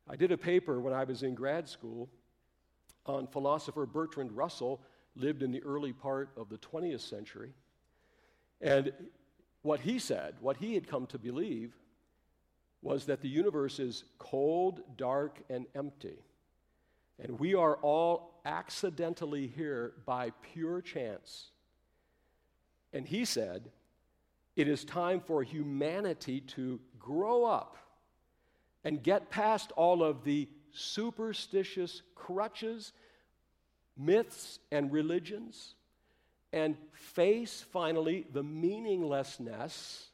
I 0.09 0.15
did 0.15 0.31
a 0.31 0.37
paper 0.37 0.79
when 0.81 0.93
I 0.93 1.05
was 1.05 1.23
in 1.23 1.33
grad 1.33 1.69
school 1.69 2.09
on 3.05 3.27
philosopher 3.27 3.85
Bertrand 3.85 4.31
Russell, 4.31 4.81
lived 5.15 5.43
in 5.43 5.51
the 5.51 5.63
early 5.63 5.93
part 5.93 6.29
of 6.37 6.49
the 6.49 6.57
20th 6.57 7.01
century. 7.01 7.53
And 8.61 8.91
what 9.61 9.81
he 9.81 9.99
said, 9.99 10.35
what 10.39 10.57
he 10.57 10.73
had 10.73 10.87
come 10.87 11.05
to 11.07 11.19
believe, 11.19 11.73
was 12.81 13.05
that 13.05 13.21
the 13.21 13.29
universe 13.29 13.79
is 13.79 14.03
cold, 14.17 14.81
dark, 14.97 15.41
and 15.49 15.65
empty. 15.75 16.17
And 17.19 17.39
we 17.39 17.55
are 17.55 17.75
all 17.77 18.41
accidentally 18.45 19.47
here 19.47 19.93
by 20.05 20.31
pure 20.53 20.81
chance. 20.81 21.51
And 22.91 23.07
he 23.07 23.25
said, 23.25 23.71
it 24.55 24.67
is 24.67 24.83
time 24.83 25.21
for 25.21 25.43
humanity 25.43 26.41
to 26.41 26.79
grow 26.99 27.45
up 27.45 27.77
and 28.83 29.01
get 29.01 29.29
past 29.29 29.71
all 29.75 30.03
of 30.03 30.23
the 30.23 30.47
superstitious 30.73 32.01
crutches, 32.15 32.93
myths, 33.97 34.59
and 34.71 34.91
religions, 34.91 35.75
and 36.51 36.75
face 36.93 37.65
finally 37.71 38.25
the 38.33 38.43
meaninglessness 38.43 40.09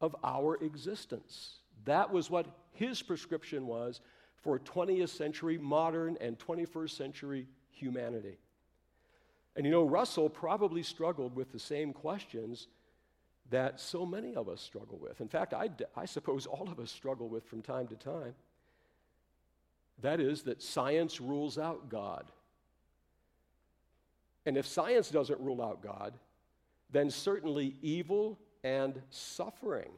of 0.00 0.14
our 0.22 0.56
existence. 0.62 1.60
That 1.84 2.12
was 2.12 2.30
what 2.30 2.46
his 2.72 3.00
prescription 3.02 3.66
was 3.66 4.00
for 4.36 4.58
20th 4.58 5.08
century 5.08 5.58
modern 5.58 6.16
and 6.20 6.38
21st 6.38 6.90
century 6.90 7.46
humanity. 7.70 8.38
And 9.56 9.64
you 9.64 9.72
know, 9.72 9.84
Russell 9.84 10.28
probably 10.28 10.82
struggled 10.82 11.34
with 11.34 11.52
the 11.52 11.58
same 11.58 11.92
questions 11.92 12.68
that 13.50 13.80
so 13.80 14.04
many 14.04 14.34
of 14.34 14.48
us 14.48 14.60
struggle 14.60 14.98
with. 14.98 15.20
In 15.20 15.28
fact, 15.28 15.54
I, 15.54 15.70
I 15.96 16.04
suppose 16.04 16.46
all 16.46 16.68
of 16.68 16.78
us 16.78 16.90
struggle 16.90 17.28
with 17.28 17.46
from 17.46 17.62
time 17.62 17.86
to 17.88 17.96
time. 17.96 18.34
That 20.02 20.20
is, 20.20 20.42
that 20.42 20.62
science 20.62 21.20
rules 21.20 21.58
out 21.58 21.88
God. 21.88 22.30
And 24.44 24.56
if 24.56 24.66
science 24.66 25.10
doesn't 25.10 25.40
rule 25.40 25.62
out 25.62 25.82
God, 25.82 26.14
then 26.90 27.10
certainly 27.10 27.76
evil 27.82 28.38
and 28.62 29.00
suffering. 29.10 29.90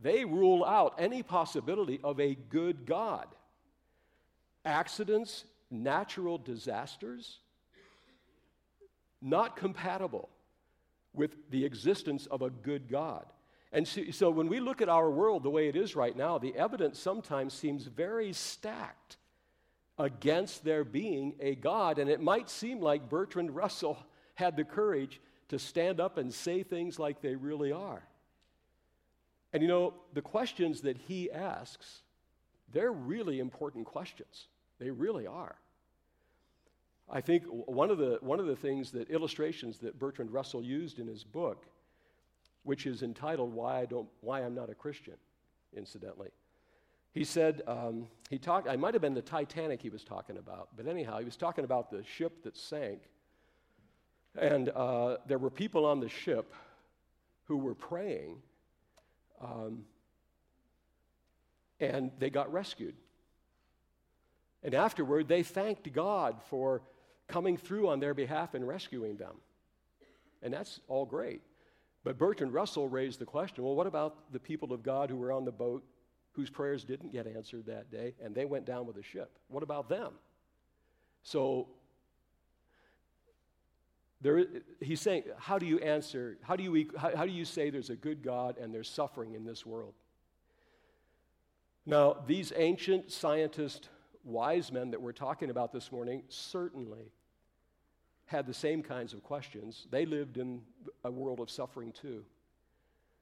They 0.00 0.24
rule 0.24 0.64
out 0.64 0.94
any 0.98 1.22
possibility 1.22 2.00
of 2.04 2.20
a 2.20 2.36
good 2.48 2.86
God. 2.86 3.26
Accidents, 4.64 5.44
natural 5.70 6.38
disasters, 6.38 7.38
not 9.20 9.56
compatible 9.56 10.28
with 11.12 11.36
the 11.50 11.64
existence 11.64 12.26
of 12.26 12.42
a 12.42 12.50
good 12.50 12.88
God. 12.88 13.24
And 13.74 13.88
so, 13.88 14.30
when 14.30 14.46
we 14.46 14.60
look 14.60 14.80
at 14.80 14.88
our 14.88 15.10
world 15.10 15.42
the 15.42 15.50
way 15.50 15.66
it 15.66 15.74
is 15.74 15.96
right 15.96 16.16
now, 16.16 16.38
the 16.38 16.54
evidence 16.54 16.96
sometimes 16.96 17.52
seems 17.52 17.82
very 17.82 18.32
stacked 18.32 19.16
against 19.98 20.64
there 20.64 20.84
being 20.84 21.34
a 21.40 21.56
God. 21.56 21.98
And 21.98 22.08
it 22.08 22.20
might 22.20 22.48
seem 22.48 22.80
like 22.80 23.08
Bertrand 23.08 23.54
Russell 23.54 23.98
had 24.34 24.56
the 24.56 24.62
courage 24.62 25.20
to 25.48 25.58
stand 25.58 25.98
up 25.98 26.18
and 26.18 26.32
say 26.32 26.62
things 26.62 27.00
like 27.00 27.20
they 27.20 27.34
really 27.34 27.72
are. 27.72 28.04
And 29.52 29.60
you 29.60 29.68
know, 29.68 29.94
the 30.12 30.22
questions 30.22 30.82
that 30.82 30.96
he 30.96 31.28
asks, 31.32 32.02
they're 32.72 32.92
really 32.92 33.40
important 33.40 33.86
questions. 33.86 34.46
They 34.78 34.90
really 34.90 35.26
are. 35.26 35.56
I 37.10 37.20
think 37.20 37.42
one 37.48 37.90
of 37.90 37.98
the, 37.98 38.18
one 38.20 38.38
of 38.38 38.46
the 38.46 38.56
things 38.56 38.92
that 38.92 39.10
illustrations 39.10 39.78
that 39.78 39.98
Bertrand 39.98 40.32
Russell 40.32 40.62
used 40.62 41.00
in 41.00 41.08
his 41.08 41.24
book, 41.24 41.66
which 42.64 42.86
is 42.86 43.02
entitled 43.02 43.52
Why, 43.54 43.80
I 43.80 43.84
Don't, 43.84 44.08
Why 44.20 44.42
I'm 44.42 44.54
Not 44.54 44.70
a 44.70 44.74
Christian, 44.74 45.14
incidentally. 45.76 46.30
He 47.12 47.22
said, 47.22 47.62
um, 47.68 48.08
he 48.28 48.38
talked, 48.38 48.68
I 48.68 48.74
might 48.74 48.94
have 48.94 49.00
been 49.00 49.14
the 49.14 49.22
Titanic 49.22 49.80
he 49.80 49.88
was 49.88 50.02
talking 50.02 50.36
about, 50.36 50.70
but 50.76 50.88
anyhow, 50.88 51.18
he 51.18 51.24
was 51.24 51.36
talking 51.36 51.64
about 51.64 51.90
the 51.90 52.02
ship 52.02 52.42
that 52.42 52.56
sank. 52.56 53.02
And 54.36 54.70
uh, 54.70 55.18
there 55.28 55.38
were 55.38 55.50
people 55.50 55.86
on 55.86 56.00
the 56.00 56.08
ship 56.08 56.52
who 57.44 57.58
were 57.58 57.74
praying, 57.74 58.38
um, 59.40 59.84
and 61.78 62.10
they 62.18 62.30
got 62.30 62.52
rescued. 62.52 62.96
And 64.64 64.74
afterward, 64.74 65.28
they 65.28 65.42
thanked 65.44 65.92
God 65.92 66.40
for 66.48 66.82
coming 67.28 67.56
through 67.56 67.88
on 67.90 68.00
their 68.00 68.14
behalf 68.14 68.54
and 68.54 68.66
rescuing 68.66 69.16
them. 69.16 69.36
And 70.42 70.52
that's 70.52 70.80
all 70.88 71.04
great. 71.06 71.42
But 72.04 72.18
Bertrand 72.18 72.52
Russell 72.52 72.88
raised 72.88 73.18
the 73.18 73.24
question 73.24 73.64
well, 73.64 73.74
what 73.74 73.86
about 73.86 74.30
the 74.32 74.38
people 74.38 74.72
of 74.72 74.82
God 74.82 75.10
who 75.10 75.16
were 75.16 75.32
on 75.32 75.44
the 75.44 75.52
boat 75.52 75.82
whose 76.32 76.50
prayers 76.50 76.84
didn't 76.84 77.12
get 77.12 77.26
answered 77.26 77.66
that 77.66 77.90
day 77.90 78.14
and 78.22 78.34
they 78.34 78.44
went 78.44 78.66
down 78.66 78.86
with 78.86 78.96
the 78.96 79.02
ship? 79.02 79.38
What 79.48 79.62
about 79.62 79.88
them? 79.88 80.12
So 81.22 81.68
there, 84.20 84.44
he's 84.80 85.00
saying, 85.00 85.24
how 85.38 85.58
do 85.58 85.66
you 85.66 85.78
answer, 85.78 86.38
how 86.42 86.56
do 86.56 86.62
you, 86.62 86.90
how, 86.96 87.16
how 87.16 87.24
do 87.24 87.32
you 87.32 87.44
say 87.44 87.70
there's 87.70 87.90
a 87.90 87.96
good 87.96 88.22
God 88.22 88.58
and 88.58 88.74
there's 88.74 88.88
suffering 88.88 89.34
in 89.34 89.44
this 89.44 89.64
world? 89.64 89.94
Now, 91.86 92.16
these 92.26 92.52
ancient 92.56 93.12
scientists 93.12 93.88
wise 94.24 94.72
men 94.72 94.90
that 94.90 95.00
we're 95.00 95.12
talking 95.12 95.50
about 95.50 95.72
this 95.72 95.92
morning 95.92 96.22
certainly 96.28 97.12
had 98.26 98.46
the 98.46 98.54
same 98.54 98.82
kinds 98.82 99.12
of 99.12 99.22
questions. 99.22 99.86
They 99.90 100.06
lived 100.06 100.38
in 100.38 100.62
a 101.04 101.10
world 101.10 101.40
of 101.40 101.50
suffering 101.50 101.92
too. 101.92 102.24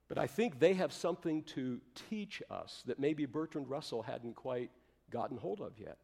But 0.08 0.18
I 0.18 0.26
think 0.26 0.58
they 0.58 0.74
have 0.74 0.92
something 0.92 1.42
to 1.44 1.80
teach 2.10 2.42
us 2.50 2.82
that 2.86 2.98
maybe 2.98 3.24
Bertrand 3.26 3.68
Russell 3.70 4.02
hadn't 4.02 4.36
quite 4.36 4.70
gotten 5.10 5.36
hold 5.36 5.60
of 5.60 5.78
yet. 5.78 5.98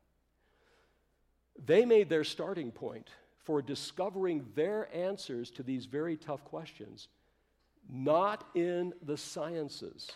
They 1.64 1.84
made 1.84 2.08
their 2.08 2.24
starting 2.24 2.70
point 2.70 3.08
for 3.44 3.60
discovering 3.62 4.46
their 4.54 4.88
answers 4.94 5.50
to 5.52 5.62
these 5.62 5.86
very 5.86 6.16
tough 6.16 6.44
questions, 6.44 7.08
not 7.88 8.44
in 8.54 8.92
the 9.02 9.16
sciences. 9.16 10.10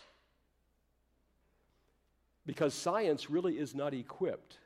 Because 2.47 2.75
science 2.75 3.31
really 3.31 3.59
is 3.59 3.75
not 3.75 3.95
equipped 3.95 4.59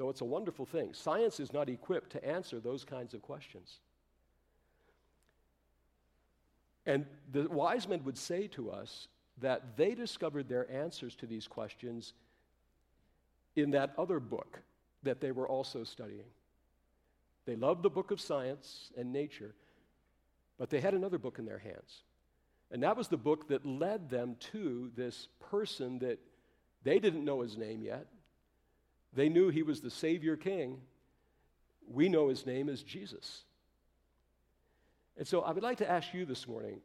though 0.00 0.08
it's 0.08 0.22
a 0.22 0.24
wonderful 0.24 0.64
thing. 0.64 0.94
Science 0.94 1.40
is 1.40 1.52
not 1.52 1.68
equipped 1.68 2.10
to 2.12 2.24
answer 2.24 2.58
those 2.58 2.86
kinds 2.86 3.12
of 3.12 3.20
questions. 3.20 3.80
And 6.86 7.04
the 7.30 7.46
wise 7.50 7.86
men 7.86 8.02
would 8.04 8.16
say 8.16 8.46
to 8.48 8.70
us 8.70 9.08
that 9.42 9.76
they 9.76 9.94
discovered 9.94 10.48
their 10.48 10.70
answers 10.72 11.14
to 11.16 11.26
these 11.26 11.46
questions 11.46 12.14
in 13.56 13.72
that 13.72 13.92
other 13.98 14.20
book 14.20 14.62
that 15.02 15.20
they 15.20 15.32
were 15.32 15.46
also 15.46 15.84
studying. 15.84 16.30
They 17.44 17.56
loved 17.56 17.82
the 17.82 17.90
book 17.90 18.10
of 18.10 18.22
science 18.22 18.90
and 18.96 19.12
nature, 19.12 19.54
but 20.56 20.70
they 20.70 20.80
had 20.80 20.94
another 20.94 21.18
book 21.18 21.38
in 21.38 21.44
their 21.44 21.58
hands. 21.58 22.04
And 22.70 22.82
that 22.84 22.96
was 22.96 23.08
the 23.08 23.18
book 23.18 23.48
that 23.48 23.66
led 23.66 24.08
them 24.08 24.36
to 24.52 24.90
this 24.96 25.28
person 25.50 25.98
that 25.98 26.20
they 26.84 26.98
didn't 26.98 27.24
know 27.26 27.42
his 27.42 27.58
name 27.58 27.82
yet. 27.82 28.06
They 29.12 29.28
knew 29.28 29.48
he 29.48 29.62
was 29.62 29.80
the 29.80 29.90
Savior 29.90 30.36
King. 30.36 30.80
We 31.88 32.08
know 32.08 32.28
his 32.28 32.46
name 32.46 32.68
is 32.68 32.82
Jesus. 32.82 33.42
And 35.16 35.26
so 35.26 35.40
I 35.40 35.52
would 35.52 35.62
like 35.62 35.78
to 35.78 35.90
ask 35.90 36.14
you 36.14 36.24
this 36.24 36.46
morning 36.46 36.80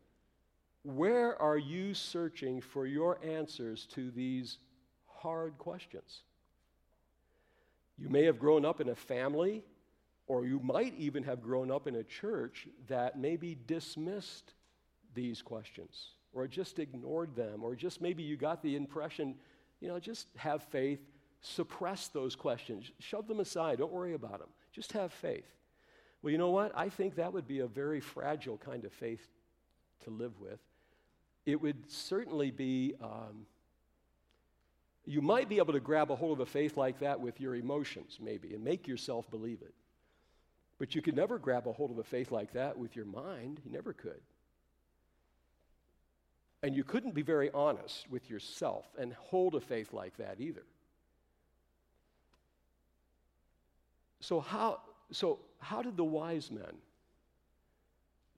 where 0.84 1.42
are 1.42 1.58
you 1.58 1.96
searching 1.96 2.62
for 2.62 2.86
your 2.86 3.18
answers 3.24 3.88
to 3.96 4.12
these 4.12 4.60
hard 5.08 5.58
questions? 5.58 6.22
You 7.98 8.10
may 8.10 8.26
have 8.26 8.38
grown 8.38 8.66
up 8.66 8.82
in 8.82 8.90
a 8.90 8.96
family, 8.96 9.64
or 10.28 10.46
you 10.46 10.60
might 10.60 10.94
even 10.98 11.24
have 11.24 11.42
grown 11.42 11.72
up 11.72 11.88
in 11.88 11.96
a 11.96 12.04
church 12.04 12.68
that 12.88 13.18
maybe 13.18 13.58
dismissed 13.66 14.54
these 15.16 15.42
questions, 15.42 16.10
or 16.34 16.48
just 16.48 16.78
ignored 16.78 17.36
them, 17.36 17.64
or 17.64 17.74
just 17.74 18.02
maybe 18.02 18.22
you 18.22 18.38
got 18.38 18.62
the 18.62 18.76
impression, 18.76 19.36
you 19.80 19.88
know, 19.88 20.00
just 20.00 20.28
have 20.36 20.62
faith, 20.64 21.00
suppress 21.46 22.08
those 22.08 22.36
questions, 22.36 22.92
shove 23.00 23.28
them 23.28 23.40
aside, 23.40 23.78
don't 23.78 23.92
worry 23.92 24.14
about 24.14 24.40
them, 24.40 24.50
just 24.72 24.92
have 24.94 25.14
faith. 25.14 25.46
Well, 26.22 26.32
you 26.32 26.38
know 26.38 26.50
what? 26.50 26.72
I 26.76 26.90
think 26.90 27.16
that 27.16 27.34
would 27.34 27.48
be 27.48 27.60
a 27.60 27.68
very 27.68 28.00
fragile 28.00 28.58
kind 28.58 28.84
of 28.84 28.92
faith 28.92 29.26
to 30.04 30.10
live 30.10 30.40
with. 30.40 30.60
It 31.46 31.62
would 31.62 31.92
certainly 31.92 32.50
be, 32.50 32.96
um, 33.02 33.46
you 35.06 35.22
might 35.22 35.48
be 35.48 35.58
able 35.58 35.74
to 35.74 35.80
grab 35.80 36.10
a 36.10 36.16
hold 36.16 36.40
of 36.40 36.48
a 36.48 36.50
faith 36.50 36.78
like 36.78 37.00
that 37.00 37.20
with 37.20 37.40
your 37.40 37.56
emotions, 37.56 38.18
maybe, 38.20 38.56
and 38.56 38.64
make 38.64 38.88
yourself 38.88 39.30
believe 39.30 39.62
it. 39.62 39.74
But 40.80 40.96
you 40.96 41.02
could 41.02 41.16
never 41.16 41.38
grab 41.38 41.68
a 41.68 41.72
hold 41.72 41.92
of 41.92 42.00
a 42.00 42.04
faith 42.04 42.32
like 42.32 42.54
that 42.54 42.78
with 42.78 42.96
your 42.96 43.06
mind. 43.06 43.62
You 43.64 43.72
never 43.72 43.94
could. 43.94 44.20
And 46.64 46.76
you 46.76 46.84
couldn't 46.84 47.14
be 47.14 47.22
very 47.22 47.52
honest 47.52 48.10
with 48.10 48.28
yourself 48.32 48.86
and 48.98 49.14
hold 49.14 49.54
a 49.54 49.62
faith 49.62 49.94
like 49.94 50.18
that 50.18 50.38
either. 50.40 50.64
So, 54.20 54.40
how, 54.40 54.82
so 55.12 55.40
how 55.60 55.82
did 55.82 55.98
the 55.98 56.04
wise 56.04 56.52
men 56.52 56.78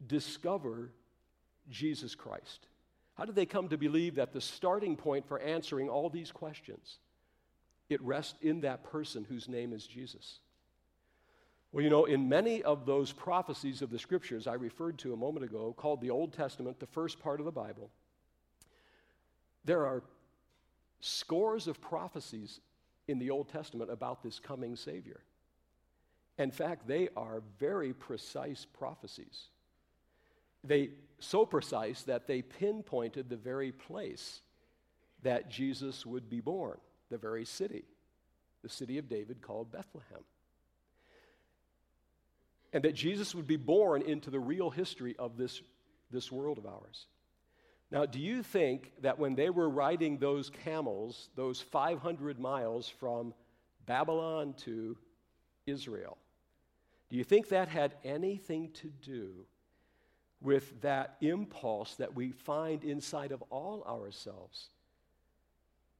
discover 0.06 0.92
Jesus 1.70 2.16
Christ? 2.16 2.68
How 3.16 3.26
did 3.26 3.36
they 3.36 3.46
come 3.46 3.70
to 3.70 3.78
believe 3.78 4.16
that 4.16 4.32
the 4.32 4.42
starting 4.42 4.96
point 4.96 5.28
for 5.28 5.40
answering 5.40 5.90
all 5.90 6.10
these 6.10 6.32
questions 6.32 7.00
it 7.90 8.02
rests 8.02 8.36
in 8.42 8.62
that 8.62 8.84
person 8.84 9.26
whose 9.28 9.48
name 9.48 9.74
is 9.74 9.88
Jesus? 9.88 10.40
Well, 11.72 11.84
you 11.84 11.90
know, 11.90 12.06
in 12.06 12.30
many 12.30 12.64
of 12.64 12.86
those 12.86 13.12
prophecies 13.12 13.82
of 13.82 13.90
the 13.90 14.00
scriptures 14.00 14.48
I 14.48 14.54
referred 14.54 14.98
to 15.00 15.14
a 15.14 15.18
moment 15.18 15.46
ago, 15.46 15.74
called 15.78 16.02
the 16.02 16.10
Old 16.10 16.34
Testament, 16.34 16.80
the 16.80 16.88
first 16.88 17.20
part 17.20 17.40
of 17.40 17.46
the 17.46 17.52
Bible, 17.52 17.90
there 19.66 19.86
are 19.86 20.04
scores 21.02 21.68
of 21.68 21.82
prophecies 21.82 22.62
in 23.08 23.20
the 23.20 23.30
Old 23.30 23.50
Testament 23.50 23.92
about 23.92 24.24
this 24.24 24.40
coming 24.40 24.76
Savior. 24.76 25.22
In 26.38 26.52
fact, 26.52 26.88
they 26.88 27.10
are 27.16 27.42
very 27.60 27.94
precise 27.94 28.66
prophecies. 28.78 29.48
They 30.64 30.92
so 31.20 31.46
precise 31.46 32.04
that 32.04 32.28
they 32.28 32.42
pinpointed 32.42 33.30
the 33.30 33.38
very 33.38 33.72
place 33.72 34.42
that 35.24 35.50
Jesus 35.50 36.06
would 36.06 36.30
be 36.30 36.42
born, 36.42 36.78
the 37.10 37.18
very 37.18 37.46
city, 37.46 37.86
the 38.62 38.70
city 38.70 38.98
of 38.98 39.10
David 39.10 39.42
called 39.42 39.72
Bethlehem. 39.72 40.24
And 42.72 42.84
that 42.84 42.94
Jesus 42.94 43.34
would 43.34 43.48
be 43.48 43.56
born 43.56 44.02
into 44.04 44.30
the 44.30 44.40
real 44.40 44.70
history 44.70 45.16
of 45.18 45.38
this, 45.38 45.62
this 46.12 46.32
world 46.32 46.60
of 46.60 46.68
ours. 46.68 47.08
Now, 47.90 48.06
do 48.06 48.20
you 48.20 48.44
think 48.44 48.92
that 49.02 49.18
when 49.18 49.36
they 49.36 49.50
were 49.50 49.70
riding 49.70 50.18
those 50.18 50.50
camels, 50.50 51.30
those 51.36 51.62
500 51.62 52.40
miles 52.40 52.90
from 52.90 53.34
Babylon 53.86 54.54
to 54.66 54.98
Israel, 55.66 56.18
do 57.10 57.16
you 57.16 57.24
think 57.24 57.50
that 57.50 57.70
had 57.70 57.96
anything 58.04 58.72
to 58.74 58.88
do 59.02 59.46
with 60.42 60.82
that 60.82 61.16
impulse 61.22 61.96
that 61.96 62.16
we 62.16 62.32
find 62.32 62.84
inside 62.84 63.32
of 63.32 63.42
all 63.50 63.84
ourselves 63.84 64.70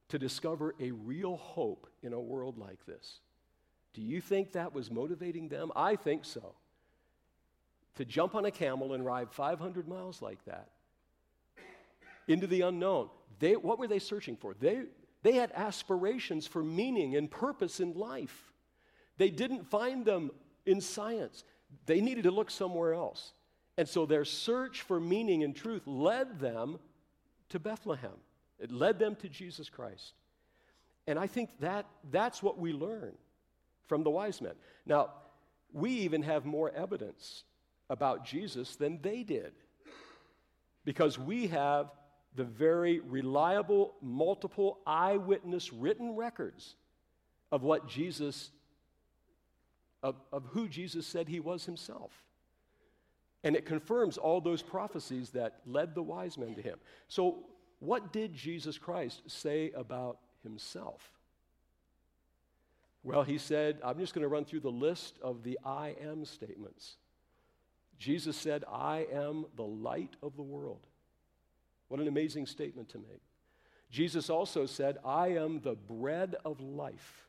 to 0.08 0.18
discover 0.18 0.74
a 0.80 0.90
real 0.90 1.36
hope 1.36 1.86
in 2.02 2.12
a 2.12 2.20
world 2.20 2.58
like 2.58 2.84
this? 2.86 3.20
Do 3.94 4.02
you 4.02 4.20
think 4.20 4.52
that 4.52 4.74
was 4.74 4.90
motivating 4.90 5.48
them? 5.48 5.72
I 5.74 5.96
think 5.96 6.24
so. 6.24 6.54
To 7.96 8.04
jump 8.04 8.34
on 8.34 8.44
a 8.44 8.50
camel 8.50 8.92
and 8.92 9.04
ride 9.04 9.32
500 9.32 9.88
miles 9.88 10.22
like 10.22 10.44
that 10.44 10.68
into 12.28 12.46
the 12.46 12.60
unknown. 12.60 13.08
They, 13.40 13.56
what 13.56 13.78
were 13.78 13.88
they 13.88 13.98
searching 13.98 14.36
for? 14.36 14.54
They, 14.54 14.82
they 15.22 15.32
had 15.32 15.50
aspirations 15.52 16.46
for 16.46 16.62
meaning 16.62 17.16
and 17.16 17.30
purpose 17.30 17.80
in 17.80 17.94
life. 17.94 18.52
They 19.16 19.30
didn't 19.30 19.64
find 19.64 20.04
them 20.04 20.30
in 20.68 20.80
science. 20.80 21.44
They 21.86 22.00
needed 22.00 22.24
to 22.24 22.30
look 22.30 22.50
somewhere 22.50 22.94
else. 22.94 23.32
And 23.76 23.88
so 23.88 24.06
their 24.06 24.24
search 24.24 24.82
for 24.82 25.00
meaning 25.00 25.42
and 25.42 25.54
truth 25.54 25.82
led 25.86 26.38
them 26.38 26.78
to 27.48 27.58
Bethlehem. 27.58 28.18
It 28.58 28.70
led 28.70 28.98
them 28.98 29.16
to 29.16 29.28
Jesus 29.28 29.68
Christ. 29.68 30.14
And 31.06 31.18
I 31.18 31.26
think 31.26 31.50
that 31.60 31.86
that's 32.10 32.42
what 32.42 32.58
we 32.58 32.72
learn 32.72 33.12
from 33.86 34.02
the 34.02 34.10
wise 34.10 34.40
men. 34.42 34.54
Now, 34.84 35.10
we 35.72 35.90
even 35.90 36.22
have 36.22 36.44
more 36.44 36.70
evidence 36.70 37.44
about 37.88 38.26
Jesus 38.26 38.76
than 38.76 39.00
they 39.00 39.22
did 39.22 39.52
because 40.84 41.18
we 41.18 41.46
have 41.48 41.90
the 42.34 42.44
very 42.44 43.00
reliable, 43.00 43.94
multiple 44.02 44.78
eyewitness 44.86 45.72
written 45.72 46.14
records 46.14 46.76
of 47.50 47.62
what 47.62 47.88
Jesus 47.88 48.50
of, 50.02 50.16
of 50.32 50.44
who 50.46 50.68
Jesus 50.68 51.06
said 51.06 51.28
he 51.28 51.40
was 51.40 51.64
himself. 51.64 52.12
And 53.44 53.54
it 53.54 53.66
confirms 53.66 54.18
all 54.18 54.40
those 54.40 54.62
prophecies 54.62 55.30
that 55.30 55.60
led 55.66 55.94
the 55.94 56.02
wise 56.02 56.36
men 56.36 56.54
to 56.54 56.62
him. 56.62 56.78
So, 57.08 57.44
what 57.80 58.12
did 58.12 58.34
Jesus 58.34 58.76
Christ 58.76 59.22
say 59.28 59.70
about 59.76 60.18
himself? 60.42 61.12
Well, 63.04 63.22
he 63.22 63.38
said, 63.38 63.78
I'm 63.84 63.98
just 63.98 64.12
going 64.12 64.22
to 64.22 64.28
run 64.28 64.44
through 64.44 64.60
the 64.60 64.70
list 64.70 65.18
of 65.22 65.44
the 65.44 65.58
I 65.64 65.94
am 66.02 66.24
statements. 66.24 66.96
Jesus 67.98 68.36
said, 68.36 68.64
I 68.70 69.06
am 69.12 69.46
the 69.56 69.64
light 69.64 70.14
of 70.22 70.36
the 70.36 70.42
world. 70.42 70.86
What 71.88 72.00
an 72.00 72.08
amazing 72.08 72.46
statement 72.46 72.88
to 72.90 72.98
make. 72.98 73.22
Jesus 73.90 74.28
also 74.28 74.66
said, 74.66 74.98
I 75.04 75.28
am 75.28 75.60
the 75.60 75.74
bread 75.74 76.36
of 76.44 76.60
life. 76.60 77.27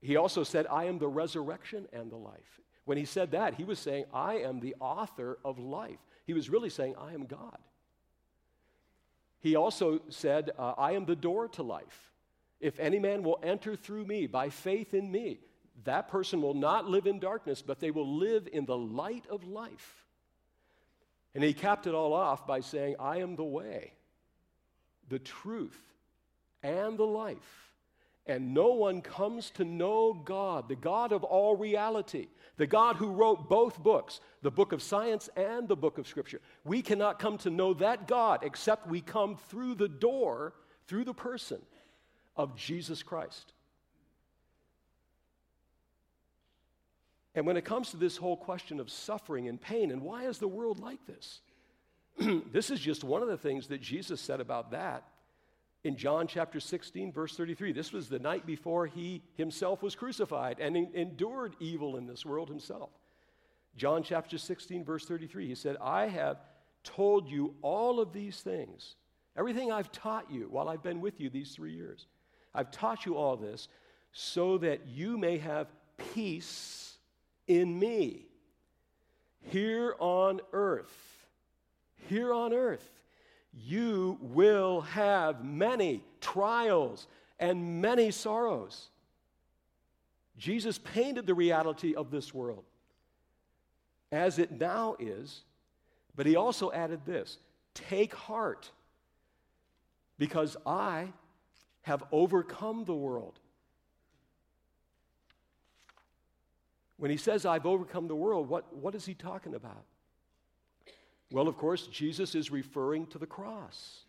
He 0.00 0.16
also 0.16 0.44
said, 0.44 0.66
I 0.66 0.84
am 0.84 0.98
the 0.98 1.08
resurrection 1.08 1.86
and 1.92 2.10
the 2.10 2.16
life. 2.16 2.60
When 2.84 2.98
he 2.98 3.04
said 3.04 3.32
that, 3.32 3.54
he 3.54 3.64
was 3.64 3.78
saying, 3.78 4.04
I 4.12 4.34
am 4.34 4.60
the 4.60 4.76
author 4.80 5.38
of 5.44 5.58
life. 5.58 5.98
He 6.24 6.34
was 6.34 6.48
really 6.48 6.70
saying, 6.70 6.94
I 6.98 7.12
am 7.14 7.26
God. 7.26 7.58
He 9.40 9.56
also 9.56 10.00
said, 10.08 10.50
uh, 10.58 10.74
I 10.78 10.92
am 10.92 11.04
the 11.04 11.16
door 11.16 11.48
to 11.48 11.62
life. 11.62 12.12
If 12.60 12.78
any 12.78 12.98
man 12.98 13.22
will 13.22 13.38
enter 13.42 13.76
through 13.76 14.04
me 14.06 14.26
by 14.26 14.48
faith 14.48 14.94
in 14.94 15.10
me, 15.10 15.40
that 15.84 16.08
person 16.08 16.40
will 16.40 16.54
not 16.54 16.88
live 16.88 17.06
in 17.06 17.18
darkness, 17.18 17.62
but 17.62 17.80
they 17.80 17.90
will 17.90 18.16
live 18.16 18.48
in 18.52 18.64
the 18.64 18.76
light 18.76 19.26
of 19.28 19.44
life. 19.44 20.04
And 21.34 21.44
he 21.44 21.52
capped 21.52 21.86
it 21.86 21.94
all 21.94 22.14
off 22.14 22.46
by 22.46 22.60
saying, 22.60 22.96
I 22.98 23.18
am 23.18 23.36
the 23.36 23.44
way, 23.44 23.92
the 25.08 25.18
truth, 25.18 25.78
and 26.62 26.98
the 26.98 27.04
life. 27.04 27.74
And 28.26 28.52
no 28.52 28.72
one 28.72 29.02
comes 29.02 29.50
to 29.50 29.64
know 29.64 30.12
God, 30.12 30.68
the 30.68 30.74
God 30.74 31.12
of 31.12 31.22
all 31.22 31.54
reality, 31.54 32.26
the 32.56 32.66
God 32.66 32.96
who 32.96 33.12
wrote 33.12 33.48
both 33.48 33.80
books, 33.80 34.20
the 34.42 34.50
book 34.50 34.72
of 34.72 34.82
science 34.82 35.28
and 35.36 35.68
the 35.68 35.76
book 35.76 35.98
of 35.98 36.08
Scripture. 36.08 36.40
We 36.64 36.82
cannot 36.82 37.20
come 37.20 37.38
to 37.38 37.50
know 37.50 37.74
that 37.74 38.08
God 38.08 38.40
except 38.42 38.88
we 38.88 39.00
come 39.00 39.36
through 39.48 39.76
the 39.76 39.88
door, 39.88 40.54
through 40.88 41.04
the 41.04 41.14
person 41.14 41.60
of 42.36 42.56
Jesus 42.56 43.02
Christ. 43.02 43.52
And 47.36 47.46
when 47.46 47.56
it 47.56 47.64
comes 47.64 47.90
to 47.90 47.96
this 47.96 48.16
whole 48.16 48.36
question 48.36 48.80
of 48.80 48.90
suffering 48.90 49.46
and 49.46 49.60
pain, 49.60 49.92
and 49.92 50.02
why 50.02 50.24
is 50.24 50.38
the 50.38 50.48
world 50.48 50.80
like 50.80 51.06
this? 51.06 51.40
this 52.50 52.70
is 52.70 52.80
just 52.80 53.04
one 53.04 53.22
of 53.22 53.28
the 53.28 53.36
things 53.36 53.68
that 53.68 53.80
Jesus 53.80 54.20
said 54.20 54.40
about 54.40 54.72
that 54.72 55.04
in 55.86 55.96
John 55.96 56.26
chapter 56.26 56.58
16, 56.58 57.12
verse 57.12 57.36
33. 57.36 57.70
This 57.70 57.92
was 57.92 58.08
the 58.08 58.18
night 58.18 58.44
before 58.44 58.86
he 58.86 59.22
himself 59.36 59.84
was 59.84 59.94
crucified 59.94 60.58
and 60.58 60.76
endured 60.76 61.54
evil 61.60 61.96
in 61.96 62.06
this 62.08 62.26
world 62.26 62.48
himself. 62.48 62.90
John 63.76 64.02
chapter 64.02 64.36
16, 64.36 64.84
verse 64.84 65.04
33, 65.04 65.46
he 65.46 65.54
said, 65.54 65.76
I 65.80 66.08
have 66.08 66.38
told 66.82 67.28
you 67.28 67.54
all 67.62 68.00
of 68.00 68.12
these 68.12 68.40
things, 68.40 68.96
everything 69.36 69.70
I've 69.70 69.92
taught 69.92 70.28
you 70.28 70.48
while 70.50 70.68
I've 70.68 70.82
been 70.82 71.00
with 71.00 71.20
you 71.20 71.30
these 71.30 71.52
three 71.52 71.74
years. 71.74 72.06
I've 72.52 72.72
taught 72.72 73.06
you 73.06 73.16
all 73.16 73.36
this 73.36 73.68
so 74.12 74.58
that 74.58 74.88
you 74.88 75.16
may 75.16 75.38
have 75.38 75.68
peace 76.14 76.98
in 77.46 77.78
me 77.78 78.26
here 79.40 79.94
on 80.00 80.40
earth. 80.52 81.26
Here 82.08 82.32
on 82.32 82.52
earth, 82.52 82.90
you 83.64 84.18
will 84.20 84.82
have 84.82 85.44
many 85.44 86.02
trials 86.20 87.06
and 87.38 87.80
many 87.80 88.10
sorrows. 88.10 88.88
Jesus 90.36 90.78
painted 90.78 91.26
the 91.26 91.34
reality 91.34 91.94
of 91.94 92.10
this 92.10 92.34
world 92.34 92.64
as 94.12 94.38
it 94.38 94.52
now 94.52 94.96
is, 94.98 95.42
but 96.14 96.26
he 96.26 96.36
also 96.36 96.70
added 96.72 97.00
this 97.06 97.38
take 97.74 98.14
heart, 98.14 98.70
because 100.18 100.56
I 100.64 101.12
have 101.82 102.02
overcome 102.10 102.84
the 102.84 102.94
world. 102.94 103.38
When 106.96 107.10
he 107.10 107.18
says, 107.18 107.44
I've 107.44 107.66
overcome 107.66 108.08
the 108.08 108.16
world, 108.16 108.48
what, 108.48 108.74
what 108.74 108.94
is 108.94 109.04
he 109.04 109.12
talking 109.12 109.54
about? 109.54 109.84
Well, 111.30 111.48
of 111.48 111.56
course, 111.56 111.86
Jesus 111.88 112.34
is 112.34 112.50
referring 112.50 113.06
to 113.08 113.18
the 113.18 113.26
cross. 113.26 114.04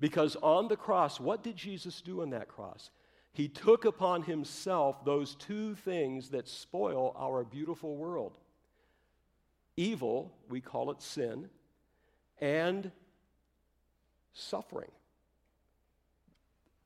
Because 0.00 0.36
on 0.42 0.68
the 0.68 0.76
cross, 0.76 1.18
what 1.18 1.42
did 1.42 1.56
Jesus 1.56 2.00
do 2.00 2.22
on 2.22 2.30
that 2.30 2.48
cross? 2.48 2.90
He 3.32 3.48
took 3.48 3.84
upon 3.84 4.22
himself 4.22 5.04
those 5.04 5.34
two 5.34 5.74
things 5.76 6.30
that 6.30 6.48
spoil 6.48 7.14
our 7.18 7.44
beautiful 7.44 7.96
world 7.96 8.32
evil, 9.76 10.32
we 10.48 10.60
call 10.60 10.92
it 10.92 11.02
sin, 11.02 11.48
and 12.40 12.92
suffering, 14.32 14.90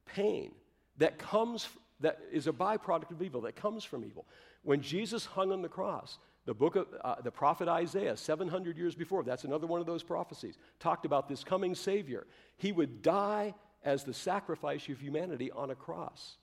pain 0.07 0.53
that 0.99 1.19
comes, 1.19 1.69
that 2.01 2.19
is 2.33 2.47
a 2.47 2.53
byproduct 2.53 3.11
of 3.11 3.23
evil, 3.23 3.43
that 3.43 3.57
comes 3.57 3.85
from 3.85 4.05
evil. 4.05 4.27
When 4.63 4.81
Jesus 4.81 5.27
hung 5.27 5.53
on 5.53 5.63
the 5.63 5.69
cross, 5.69 6.19
the 6.49 6.55
book 6.55 6.77
of 6.77 6.87
uh, 7.05 7.17
the 7.23 7.31
prophet 7.31 7.69
Isaiah, 7.69 8.17
700 8.17 8.79
years 8.79 8.95
before, 8.95 9.23
that's 9.23 9.45
another 9.45 9.67
one 9.67 9.83
of 9.83 9.87
those 9.87 10.03
prophecies, 10.03 10.57
talked 10.81 11.05
about 11.05 11.29
this 11.29 11.45
coming 11.45 11.75
Savior. 11.75 12.27
He 12.57 12.73
would 12.73 13.03
die 13.03 13.55
as 13.85 14.03
the 14.03 14.15
sacrifice 14.15 14.89
of 14.89 14.99
humanity 14.99 15.51
on 15.51 15.71
a 15.71 15.75
cross. 15.75 16.39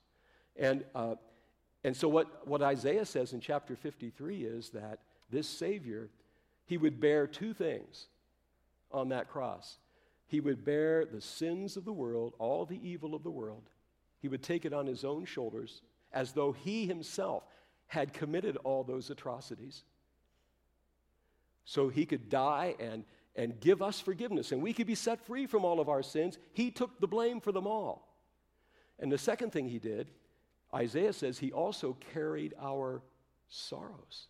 And, 0.54 0.84
uh, 0.94 1.16
and 1.82 1.96
so, 1.96 2.06
what, 2.06 2.46
what 2.46 2.62
Isaiah 2.62 3.04
says 3.04 3.32
in 3.32 3.40
chapter 3.40 3.74
53 3.74 4.44
is 4.44 4.70
that 4.70 5.00
this 5.28 5.48
Savior, 5.48 6.08
he 6.66 6.76
would 6.76 7.00
bear 7.00 7.26
two 7.26 7.52
things 7.52 8.06
on 8.92 9.08
that 9.08 9.28
cross. 9.28 9.78
He 10.28 10.38
would 10.38 10.64
bear 10.64 11.04
the 11.04 11.20
sins 11.20 11.76
of 11.76 11.84
the 11.84 11.92
world, 11.92 12.34
all 12.38 12.64
the 12.64 12.78
evil 12.88 13.16
of 13.16 13.24
the 13.24 13.30
world. 13.32 13.70
He 14.20 14.28
would 14.28 14.44
take 14.44 14.64
it 14.64 14.72
on 14.72 14.86
his 14.86 15.04
own 15.04 15.24
shoulders 15.24 15.82
as 16.12 16.30
though 16.30 16.52
he 16.52 16.86
himself 16.86 17.42
had 17.88 18.12
committed 18.12 18.56
all 18.58 18.84
those 18.84 19.10
atrocities. 19.10 19.82
So 21.66 21.88
he 21.88 22.06
could 22.06 22.30
die 22.30 22.76
and, 22.78 23.04
and 23.34 23.60
give 23.60 23.82
us 23.82 24.00
forgiveness, 24.00 24.52
and 24.52 24.62
we 24.62 24.72
could 24.72 24.86
be 24.86 24.94
set 24.94 25.20
free 25.26 25.46
from 25.46 25.64
all 25.64 25.80
of 25.80 25.88
our 25.88 26.02
sins. 26.02 26.38
He 26.54 26.70
took 26.70 26.98
the 27.00 27.08
blame 27.08 27.40
for 27.40 27.52
them 27.52 27.66
all. 27.66 28.08
And 28.98 29.12
the 29.12 29.18
second 29.18 29.52
thing 29.52 29.68
he 29.68 29.78
did, 29.78 30.08
Isaiah 30.72 31.12
says 31.12 31.38
he 31.38 31.52
also 31.52 31.96
carried 32.12 32.54
our 32.62 33.02
sorrows 33.48 34.28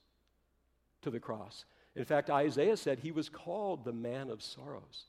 to 1.03 1.11
the 1.11 1.20
cross. 1.20 1.66
In 1.94 2.05
fact, 2.05 2.31
Isaiah 2.31 2.77
said 2.77 2.99
he 2.99 3.12
was 3.12 3.29
called 3.29 3.85
the 3.85 3.92
man 3.92 4.29
of 4.31 4.42
sorrows. 4.42 5.05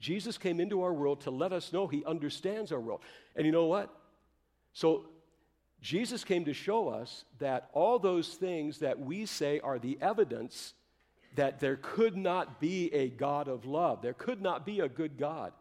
Jesus 0.00 0.38
came 0.38 0.60
into 0.60 0.82
our 0.82 0.92
world 0.92 1.22
to 1.22 1.30
let 1.30 1.52
us 1.52 1.72
know 1.72 1.86
he 1.86 2.04
understands 2.04 2.72
our 2.72 2.80
world. 2.80 3.00
And 3.36 3.46
you 3.46 3.52
know 3.52 3.66
what? 3.66 3.94
So 4.72 5.06
Jesus 5.80 6.24
came 6.24 6.44
to 6.44 6.52
show 6.52 6.88
us 6.88 7.24
that 7.38 7.68
all 7.72 7.98
those 7.98 8.28
things 8.28 8.78
that 8.78 8.98
we 8.98 9.26
say 9.26 9.60
are 9.60 9.78
the 9.78 9.98
evidence 10.00 10.74
that 11.34 11.60
there 11.60 11.76
could 11.76 12.16
not 12.16 12.60
be 12.60 12.92
a 12.94 13.08
God 13.08 13.48
of 13.48 13.64
love, 13.64 14.02
there 14.02 14.14
could 14.14 14.40
not 14.40 14.64
be 14.64 14.80
a 14.80 14.88
good 14.88 15.18
God. 15.18 15.52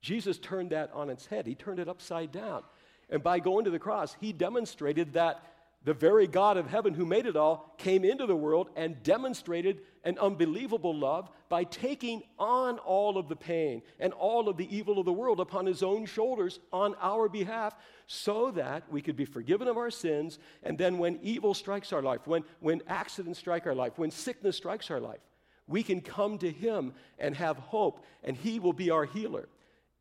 Jesus 0.00 0.38
turned 0.38 0.70
that 0.70 0.90
on 0.92 1.10
its 1.10 1.26
head, 1.26 1.46
he 1.46 1.54
turned 1.54 1.78
it 1.78 1.88
upside 1.88 2.32
down. 2.32 2.62
And 3.08 3.22
by 3.22 3.38
going 3.38 3.64
to 3.64 3.70
the 3.70 3.78
cross, 3.78 4.16
he 4.20 4.32
demonstrated 4.32 5.12
that 5.12 5.51
the 5.84 5.94
very 5.94 6.26
God 6.26 6.56
of 6.56 6.68
heaven 6.68 6.94
who 6.94 7.04
made 7.04 7.26
it 7.26 7.36
all 7.36 7.74
came 7.76 8.04
into 8.04 8.26
the 8.26 8.36
world 8.36 8.70
and 8.76 9.02
demonstrated 9.02 9.80
an 10.04 10.18
unbelievable 10.18 10.96
love 10.96 11.28
by 11.48 11.64
taking 11.64 12.22
on 12.38 12.78
all 12.78 13.18
of 13.18 13.28
the 13.28 13.36
pain 13.36 13.82
and 13.98 14.12
all 14.12 14.48
of 14.48 14.56
the 14.56 14.76
evil 14.76 14.98
of 14.98 15.06
the 15.06 15.12
world 15.12 15.40
upon 15.40 15.66
his 15.66 15.82
own 15.82 16.06
shoulders 16.06 16.60
on 16.72 16.94
our 17.00 17.28
behalf 17.28 17.74
so 18.06 18.52
that 18.52 18.84
we 18.90 19.02
could 19.02 19.16
be 19.16 19.24
forgiven 19.24 19.66
of 19.66 19.76
our 19.76 19.90
sins. 19.90 20.38
And 20.62 20.78
then 20.78 20.98
when 20.98 21.18
evil 21.22 21.54
strikes 21.54 21.92
our 21.92 22.02
life, 22.02 22.26
when, 22.26 22.44
when 22.60 22.82
accidents 22.86 23.40
strike 23.40 23.66
our 23.66 23.74
life, 23.74 23.98
when 23.98 24.10
sickness 24.10 24.56
strikes 24.56 24.90
our 24.90 25.00
life, 25.00 25.20
we 25.66 25.82
can 25.82 26.00
come 26.00 26.38
to 26.38 26.50
him 26.50 26.92
and 27.18 27.34
have 27.36 27.56
hope, 27.56 28.04
and 28.22 28.36
he 28.36 28.60
will 28.60 28.72
be 28.72 28.90
our 28.90 29.04
healer. 29.04 29.48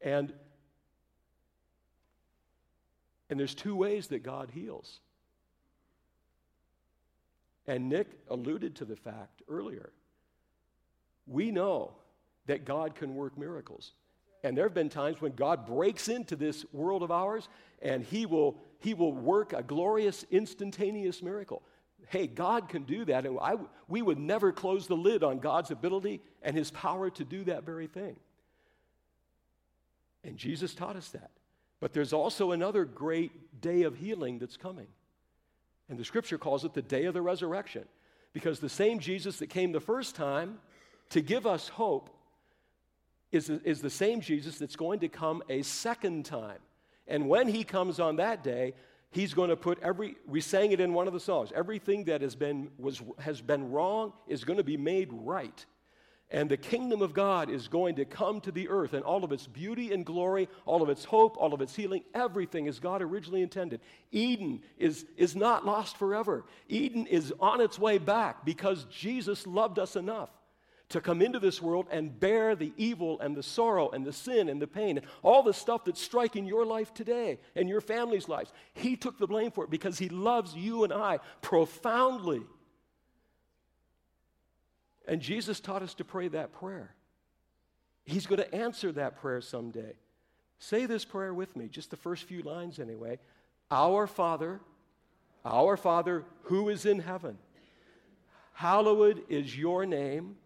And, 0.01 0.33
and 3.29 3.39
there's 3.39 3.55
two 3.55 3.75
ways 3.75 4.07
that 4.07 4.23
God 4.23 4.49
heals. 4.51 4.99
And 7.67 7.89
Nick 7.89 8.07
alluded 8.29 8.75
to 8.77 8.85
the 8.85 8.95
fact 8.95 9.41
earlier. 9.47 9.91
We 11.27 11.51
know 11.51 11.93
that 12.47 12.65
God 12.65 12.95
can 12.95 13.15
work 13.15 13.37
miracles. 13.37 13.93
And 14.43 14.57
there 14.57 14.65
have 14.65 14.73
been 14.73 14.89
times 14.89 15.21
when 15.21 15.33
God 15.33 15.65
breaks 15.65 16.07
into 16.07 16.35
this 16.35 16.65
world 16.73 17.03
of 17.03 17.11
ours 17.11 17.47
and 17.81 18.03
he 18.03 18.25
will, 18.25 18.57
he 18.79 18.93
will 18.93 19.13
work 19.13 19.53
a 19.53 19.61
glorious, 19.61 20.25
instantaneous 20.31 21.21
miracle. 21.21 21.61
Hey, 22.07 22.27
God 22.27 22.67
can 22.67 22.83
do 22.83 23.05
that. 23.05 23.25
And 23.25 23.37
I, 23.39 23.55
we 23.87 24.01
would 24.01 24.19
never 24.19 24.51
close 24.51 24.87
the 24.87 24.95
lid 24.95 25.23
on 25.23 25.39
God's 25.39 25.69
ability 25.69 26.21
and 26.41 26.57
his 26.57 26.71
power 26.71 27.09
to 27.11 27.23
do 27.23 27.43
that 27.43 27.63
very 27.63 27.87
thing. 27.87 28.15
And 30.23 30.37
Jesus 30.37 30.73
taught 30.73 30.95
us 30.95 31.09
that. 31.09 31.31
But 31.79 31.93
there's 31.93 32.13
also 32.13 32.51
another 32.51 32.85
great 32.85 33.61
day 33.61 33.83
of 33.83 33.95
healing 33.95 34.39
that's 34.39 34.57
coming. 34.57 34.87
And 35.91 35.99
the 35.99 36.05
scripture 36.05 36.37
calls 36.37 36.63
it 36.63 36.73
the 36.73 36.81
day 36.81 37.03
of 37.03 37.13
the 37.13 37.21
resurrection. 37.21 37.83
Because 38.31 38.59
the 38.59 38.69
same 38.69 38.97
Jesus 38.97 39.39
that 39.39 39.47
came 39.47 39.73
the 39.73 39.81
first 39.81 40.15
time 40.15 40.59
to 41.09 41.19
give 41.19 41.45
us 41.45 41.67
hope 41.67 42.09
is, 43.33 43.49
is 43.49 43.81
the 43.81 43.89
same 43.89 44.21
Jesus 44.21 44.57
that's 44.57 44.77
going 44.77 45.01
to 45.01 45.09
come 45.09 45.43
a 45.49 45.61
second 45.63 46.25
time. 46.25 46.59
And 47.09 47.27
when 47.27 47.49
he 47.49 47.65
comes 47.65 47.99
on 47.99 48.15
that 48.15 48.41
day, 48.41 48.73
he's 49.09 49.33
going 49.33 49.49
to 49.49 49.57
put 49.57 49.79
every 49.83 50.15
we 50.25 50.39
sang 50.39 50.71
it 50.71 50.79
in 50.79 50.93
one 50.93 51.07
of 51.07 51.11
the 51.11 51.19
songs 51.19 51.51
everything 51.53 52.05
that 52.05 52.21
has 52.21 52.33
been 52.33 52.69
was 52.77 53.01
has 53.19 53.41
been 53.41 53.69
wrong 53.69 54.13
is 54.25 54.45
going 54.45 54.55
to 54.55 54.63
be 54.63 54.77
made 54.77 55.09
right 55.11 55.65
and 56.31 56.49
the 56.49 56.57
kingdom 56.57 57.01
of 57.01 57.13
God 57.13 57.49
is 57.49 57.67
going 57.67 57.95
to 57.95 58.05
come 58.05 58.39
to 58.41 58.51
the 58.51 58.69
earth 58.69 58.93
and 58.93 59.03
all 59.03 59.25
of 59.25 59.33
its 59.33 59.47
beauty 59.47 59.93
and 59.93 60.05
glory, 60.05 60.47
all 60.65 60.81
of 60.81 60.89
its 60.89 61.03
hope, 61.03 61.35
all 61.37 61.53
of 61.53 61.61
its 61.61 61.75
healing, 61.75 62.03
everything 62.13 62.69
as 62.69 62.79
God 62.79 63.01
originally 63.01 63.41
intended. 63.41 63.81
Eden 64.11 64.61
is, 64.77 65.05
is 65.17 65.35
not 65.35 65.65
lost 65.65 65.97
forever. 65.97 66.45
Eden 66.69 67.05
is 67.05 67.33
on 67.41 67.59
its 67.59 67.77
way 67.77 67.97
back 67.97 68.45
because 68.45 68.85
Jesus 68.85 69.45
loved 69.45 69.77
us 69.77 69.97
enough 69.97 70.29
to 70.87 71.01
come 71.01 71.21
into 71.21 71.39
this 71.39 71.61
world 71.61 71.87
and 71.91 72.17
bear 72.17 72.55
the 72.55 72.71
evil 72.77 73.19
and 73.19 73.35
the 73.35 73.43
sorrow 73.43 73.89
and 73.89 74.05
the 74.05 74.13
sin 74.13 74.47
and 74.47 74.61
the 74.61 74.67
pain 74.67 74.97
and 74.97 75.07
all 75.23 75.43
the 75.43 75.53
stuff 75.53 75.83
that's 75.83 76.01
striking 76.01 76.45
your 76.45 76.65
life 76.65 76.93
today 76.93 77.39
and 77.55 77.67
your 77.67 77.81
family's 77.81 78.29
lives. 78.29 78.53
He 78.73 78.95
took 78.95 79.17
the 79.17 79.27
blame 79.27 79.51
for 79.51 79.65
it 79.65 79.69
because 79.69 79.97
He 79.97 80.09
loves 80.09 80.55
you 80.55 80.85
and 80.85 80.93
I 80.93 81.19
profoundly. 81.41 82.41
And 85.11 85.19
Jesus 85.19 85.59
taught 85.59 85.81
us 85.81 85.93
to 85.95 86.05
pray 86.05 86.29
that 86.29 86.53
prayer. 86.53 86.95
He's 88.05 88.25
going 88.25 88.39
to 88.39 88.55
answer 88.55 88.93
that 88.93 89.17
prayer 89.17 89.41
someday. 89.41 89.97
Say 90.57 90.85
this 90.85 91.03
prayer 91.03 91.33
with 91.33 91.53
me, 91.57 91.67
just 91.67 91.91
the 91.91 91.97
first 91.97 92.23
few 92.23 92.41
lines 92.43 92.79
anyway. 92.79 93.19
Our 93.69 94.07
Father, 94.07 94.61
our 95.43 95.75
Father 95.75 96.23
who 96.43 96.69
is 96.69 96.85
in 96.85 96.99
heaven, 96.99 97.37
hallowed 98.53 99.21
is 99.27 99.57
your 99.57 99.85
name. 99.85 100.37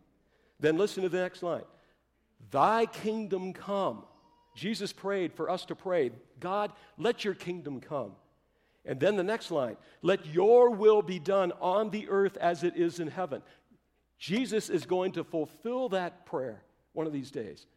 Then 0.59 0.79
listen 0.79 1.03
to 1.03 1.09
the 1.09 1.19
next 1.19 1.43
line 1.43 1.65
Thy 2.49 2.87
kingdom 2.87 3.53
come. 3.53 4.03
Jesus 4.55 4.91
prayed 4.91 5.31
for 5.31 5.47
us 5.47 5.65
to 5.65 5.75
pray, 5.75 6.09
God, 6.39 6.71
let 6.97 7.23
your 7.23 7.35
kingdom 7.35 7.81
come. 7.81 8.13
And 8.83 8.99
then 8.99 9.15
the 9.15 9.23
next 9.23 9.51
line, 9.51 9.77
let 10.01 10.25
your 10.25 10.69
will 10.71 11.01
be 11.01 11.19
done 11.19 11.51
on 11.59 11.91
the 11.91 12.07
earth 12.09 12.37
as 12.37 12.63
it 12.63 12.75
is 12.75 12.99
in 12.99 13.07
heaven. 13.07 13.43
Jesus 14.17 14.69
is 14.69 14.85
going 14.85 15.13
to 15.13 15.23
fulfill 15.23 15.89
that 15.89 16.25
prayer 16.25 16.63
one 16.93 17.07
of 17.07 17.13
these 17.13 17.31
days. 17.31 17.67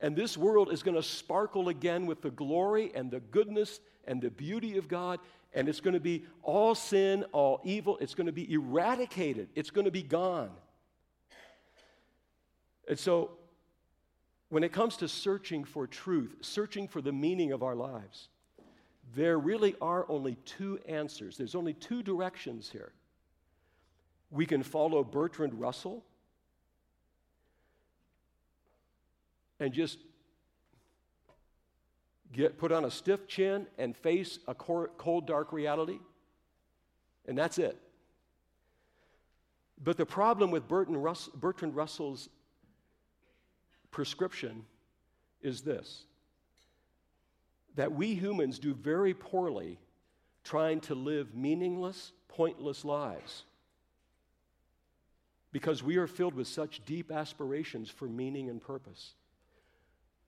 And 0.00 0.14
this 0.14 0.36
world 0.36 0.72
is 0.72 0.82
going 0.82 0.96
to 0.96 1.02
sparkle 1.02 1.68
again 1.68 2.06
with 2.06 2.20
the 2.20 2.30
glory 2.30 2.92
and 2.94 3.10
the 3.10 3.20
goodness 3.20 3.80
and 4.06 4.20
the 4.20 4.30
beauty 4.30 4.76
of 4.76 4.88
God. 4.88 5.20
And 5.54 5.68
it's 5.68 5.80
going 5.80 5.94
to 5.94 6.00
be 6.00 6.26
all 6.42 6.74
sin, 6.74 7.24
all 7.32 7.60
evil. 7.64 7.96
It's 8.00 8.14
going 8.14 8.26
to 8.26 8.32
be 8.32 8.52
eradicated, 8.52 9.48
it's 9.54 9.70
going 9.70 9.86
to 9.86 9.90
be 9.90 10.02
gone. 10.02 10.50
And 12.88 12.98
so, 12.98 13.30
when 14.48 14.62
it 14.62 14.72
comes 14.72 14.96
to 14.98 15.08
searching 15.08 15.64
for 15.64 15.88
truth, 15.88 16.36
searching 16.40 16.86
for 16.86 17.00
the 17.00 17.10
meaning 17.10 17.50
of 17.50 17.64
our 17.64 17.74
lives, 17.74 18.28
there 19.14 19.38
really 19.38 19.74
are 19.80 20.06
only 20.08 20.36
two 20.44 20.78
answers. 20.86 21.36
There's 21.36 21.56
only 21.56 21.72
two 21.74 22.02
directions 22.02 22.70
here. 22.70 22.92
We 24.30 24.46
can 24.46 24.62
follow 24.62 25.04
Bertrand 25.04 25.54
Russell 25.54 26.04
and 29.60 29.72
just 29.72 29.98
get 32.32 32.58
put 32.58 32.72
on 32.72 32.84
a 32.84 32.90
stiff 32.90 33.26
chin 33.26 33.66
and 33.78 33.96
face 33.96 34.38
a 34.46 34.54
cold, 34.54 35.26
dark 35.26 35.52
reality, 35.52 35.98
and 37.26 37.36
that's 37.36 37.58
it. 37.58 37.76
But 39.82 39.96
the 39.96 40.06
problem 40.06 40.50
with 40.50 40.68
Bertrand 40.68 41.76
Russell's 41.76 42.28
prescription 43.90 44.64
is 45.42 45.62
this 45.62 46.04
that 47.76 47.92
we 47.92 48.14
humans 48.14 48.58
do 48.58 48.74
very 48.74 49.12
poorly 49.12 49.78
trying 50.42 50.80
to 50.80 50.94
live 50.94 51.34
meaningless, 51.34 52.12
pointless 52.26 52.86
lives 52.86 53.44
because 55.56 55.82
we 55.82 55.96
are 55.96 56.06
filled 56.06 56.34
with 56.34 56.46
such 56.46 56.84
deep 56.84 57.10
aspirations 57.10 57.88
for 57.88 58.06
meaning 58.06 58.50
and 58.50 58.60
purpose. 58.60 59.14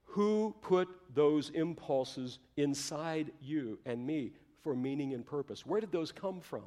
Who 0.06 0.56
put 0.62 0.88
those 1.14 1.50
impulses 1.50 2.38
inside 2.56 3.30
you 3.42 3.78
and 3.84 4.06
me 4.06 4.32
for 4.62 4.74
meaning 4.74 5.12
and 5.12 5.26
purpose? 5.26 5.66
Where 5.66 5.82
did 5.82 5.92
those 5.92 6.12
come 6.12 6.40
from? 6.40 6.64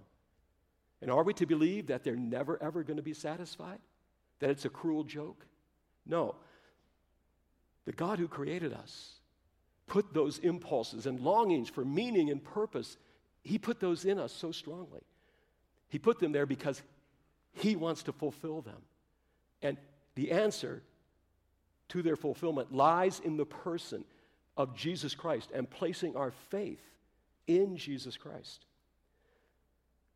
And 1.01 1.09
are 1.09 1.23
we 1.23 1.33
to 1.33 1.47
believe 1.47 1.87
that 1.87 2.03
they're 2.03 2.15
never, 2.15 2.61
ever 2.61 2.83
going 2.83 2.97
to 2.97 3.01
be 3.01 3.15
satisfied? 3.15 3.79
That 4.41 4.51
it's 4.51 4.65
a 4.65 4.69
cruel 4.69 5.05
joke? 5.05 5.43
No. 6.05 6.35
The 7.85 7.93
God 7.93 8.19
who 8.19 8.27
created 8.27 8.73
us 8.73 9.13
put 9.87 10.13
those 10.13 10.37
impulses 10.37 11.07
and 11.07 11.19
longings 11.19 11.67
for 11.67 11.83
meaning 11.83 12.29
and 12.29 12.43
purpose, 12.43 12.97
He 13.41 13.57
put 13.57 13.79
those 13.79 14.05
in 14.05 14.19
us 14.19 14.31
so 14.31 14.51
strongly. 14.51 15.01
He 15.89 15.97
put 15.97 16.19
them 16.19 16.31
there 16.31 16.45
because 16.45 16.83
He 17.53 17.75
wants 17.75 18.03
to 18.03 18.11
fulfill 18.11 18.61
them. 18.61 18.81
And 19.61 19.77
the 20.15 20.31
answer 20.31 20.81
to 21.89 22.01
their 22.01 22.15
fulfillment 22.15 22.73
lies 22.73 23.19
in 23.19 23.37
the 23.37 23.45
person 23.45 24.05
of 24.57 24.75
Jesus 24.75 25.15
Christ 25.15 25.49
and 25.53 25.69
placing 25.69 26.15
our 26.15 26.31
faith 26.49 26.83
in 27.47 27.77
Jesus 27.77 28.17
Christ. 28.17 28.65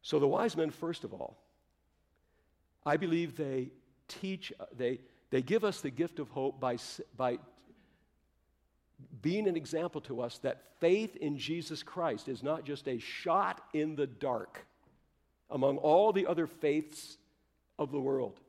So 0.01 0.19
the 0.19 0.27
wise 0.27 0.55
men, 0.55 0.69
first 0.69 1.03
of 1.03 1.13
all, 1.13 1.37
I 2.85 2.97
believe 2.97 3.35
they 3.35 3.69
teach, 4.07 4.53
they, 4.77 4.99
they 5.31 5.41
give 5.41 5.63
us 5.63 5.81
the 5.81 5.89
gift 5.89 6.19
of 6.19 6.29
hope 6.29 6.59
by, 6.59 6.77
by 7.17 7.39
being 9.21 9.47
an 9.47 9.57
example 9.57 10.01
to 10.01 10.21
us 10.21 10.37
that 10.39 10.61
faith 10.79 11.15
in 11.15 11.37
Jesus 11.37 11.83
Christ 11.83 12.27
is 12.27 12.43
not 12.43 12.63
just 12.63 12.87
a 12.87 12.99
shot 12.99 13.61
in 13.73 13.95
the 13.95 14.07
dark 14.07 14.65
among 15.49 15.77
all 15.77 16.13
the 16.13 16.27
other 16.27 16.47
faiths 16.47 17.17
of 17.77 17.91
the 17.91 17.99
world. 17.99 18.39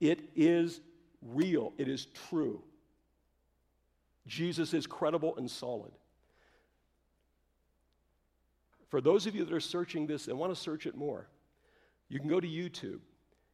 It 0.00 0.20
is 0.34 0.80
real, 1.22 1.72
it 1.78 1.88
is 1.88 2.06
true. 2.28 2.62
Jesus 4.26 4.74
is 4.74 4.86
credible 4.86 5.36
and 5.36 5.50
solid. 5.50 5.92
For 8.88 9.00
those 9.00 9.26
of 9.26 9.34
you 9.34 9.44
that 9.44 9.54
are 9.54 9.60
searching 9.60 10.06
this 10.06 10.28
and 10.28 10.38
want 10.38 10.54
to 10.54 10.60
search 10.60 10.86
it 10.86 10.96
more, 10.96 11.28
you 12.08 12.18
can 12.18 12.28
go 12.28 12.40
to 12.40 12.48
YouTube 12.48 13.00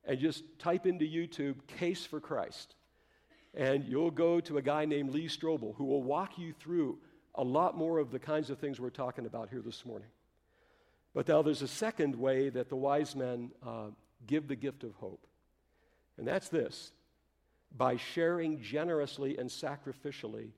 and 0.05 0.19
just 0.19 0.45
type 0.59 0.87
into 0.87 1.05
YouTube, 1.05 1.57
Case 1.67 2.07
for 2.07 2.21
Christ. 2.21 2.75
And 3.55 3.85
you'll 3.85 4.11
go 4.11 4.41
to 4.41 4.59
a 4.59 4.63
guy 4.63 4.85
named 4.85 5.11
Lee 5.11 5.29
Strobel 5.29 5.75
who 5.77 5.85
will 5.85 6.03
walk 6.03 6.39
you 6.39 6.53
through 6.53 6.99
a 7.35 7.45
lot 7.45 7.77
more 7.77 7.99
of 7.99 8.11
the 8.11 8.19
kinds 8.19 8.51
of 8.51 8.59
things 8.59 8.81
we're 8.81 8.91
talking 8.91 9.27
about 9.27 9.51
here 9.51 9.61
this 9.61 9.85
morning. 9.85 10.09
But 11.15 11.29
now 11.29 11.43
there's 11.43 11.63
a 11.63 11.69
second 11.69 12.15
way 12.15 12.49
that 12.51 12.69
the 12.69 12.77
wise 12.77 13.15
men 13.17 13.51
uh, 13.67 13.89
give 14.27 14.49
the 14.49 14.57
gift 14.57 14.85
of 14.85 14.93
hope, 14.95 15.27
and 16.19 16.27
that's 16.27 16.49
this 16.49 16.93
by 17.77 17.97
sharing 17.97 18.61
generously 18.63 19.37
and 19.39 19.51
sacrificially 19.51 20.51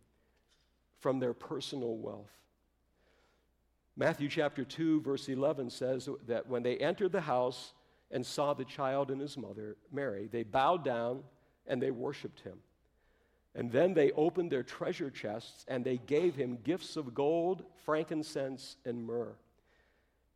from 0.98 1.18
their 1.18 1.32
personal 1.32 1.96
wealth. 1.96 2.30
Matthew 3.96 4.28
chapter 4.28 4.64
2, 4.64 5.00
verse 5.00 5.28
11 5.28 5.70
says 5.70 6.08
that 6.26 6.46
when 6.46 6.62
they 6.62 6.76
entered 6.76 7.12
the 7.12 7.20
house 7.20 7.72
and 8.10 8.24
saw 8.24 8.54
the 8.54 8.64
child 8.64 9.10
and 9.10 9.20
his 9.20 9.36
mother, 9.36 9.76
Mary, 9.92 10.28
they 10.30 10.44
bowed 10.44 10.84
down 10.84 11.24
and 11.66 11.82
they 11.82 11.90
worshiped 11.90 12.40
him. 12.40 12.58
And 13.54 13.72
then 13.72 13.94
they 13.94 14.12
opened 14.12 14.52
their 14.52 14.62
treasure 14.62 15.10
chests 15.10 15.64
and 15.66 15.84
they 15.84 15.96
gave 16.06 16.36
him 16.36 16.58
gifts 16.62 16.96
of 16.96 17.14
gold, 17.14 17.64
frankincense, 17.84 18.76
and 18.84 19.04
myrrh. 19.04 19.34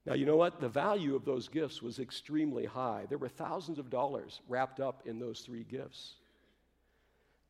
Now, 0.05 0.15
you 0.15 0.27
know 0.27 0.37
what? 0.37 0.61
The 0.61 0.69
value 0.69 1.15
of 1.15 1.25
those 1.25 1.49
gifts 1.49 1.81
was 1.81 1.99
extremely 1.99 2.65
high. 2.65 3.07
There 3.09 3.19
were 3.19 3.29
thousands 3.29 3.79
of 3.79 3.89
dollars 3.89 4.41
wrapped 4.49 4.81
up 4.81 5.03
in 5.07 5.19
those 5.19 5.41
three 5.41 5.65
gifts. 5.65 6.15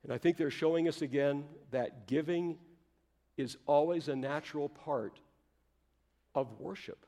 And 0.05 0.13
I 0.13 0.19
think 0.19 0.37
they're 0.37 0.51
showing 0.51 0.89
us 0.89 1.01
again 1.01 1.45
that 1.71 2.07
giving 2.07 2.59
is 3.37 3.57
always 3.67 4.09
a 4.09 4.17
natural 4.17 4.69
part 4.69 5.19
of 6.35 6.61
worship. 6.61 7.07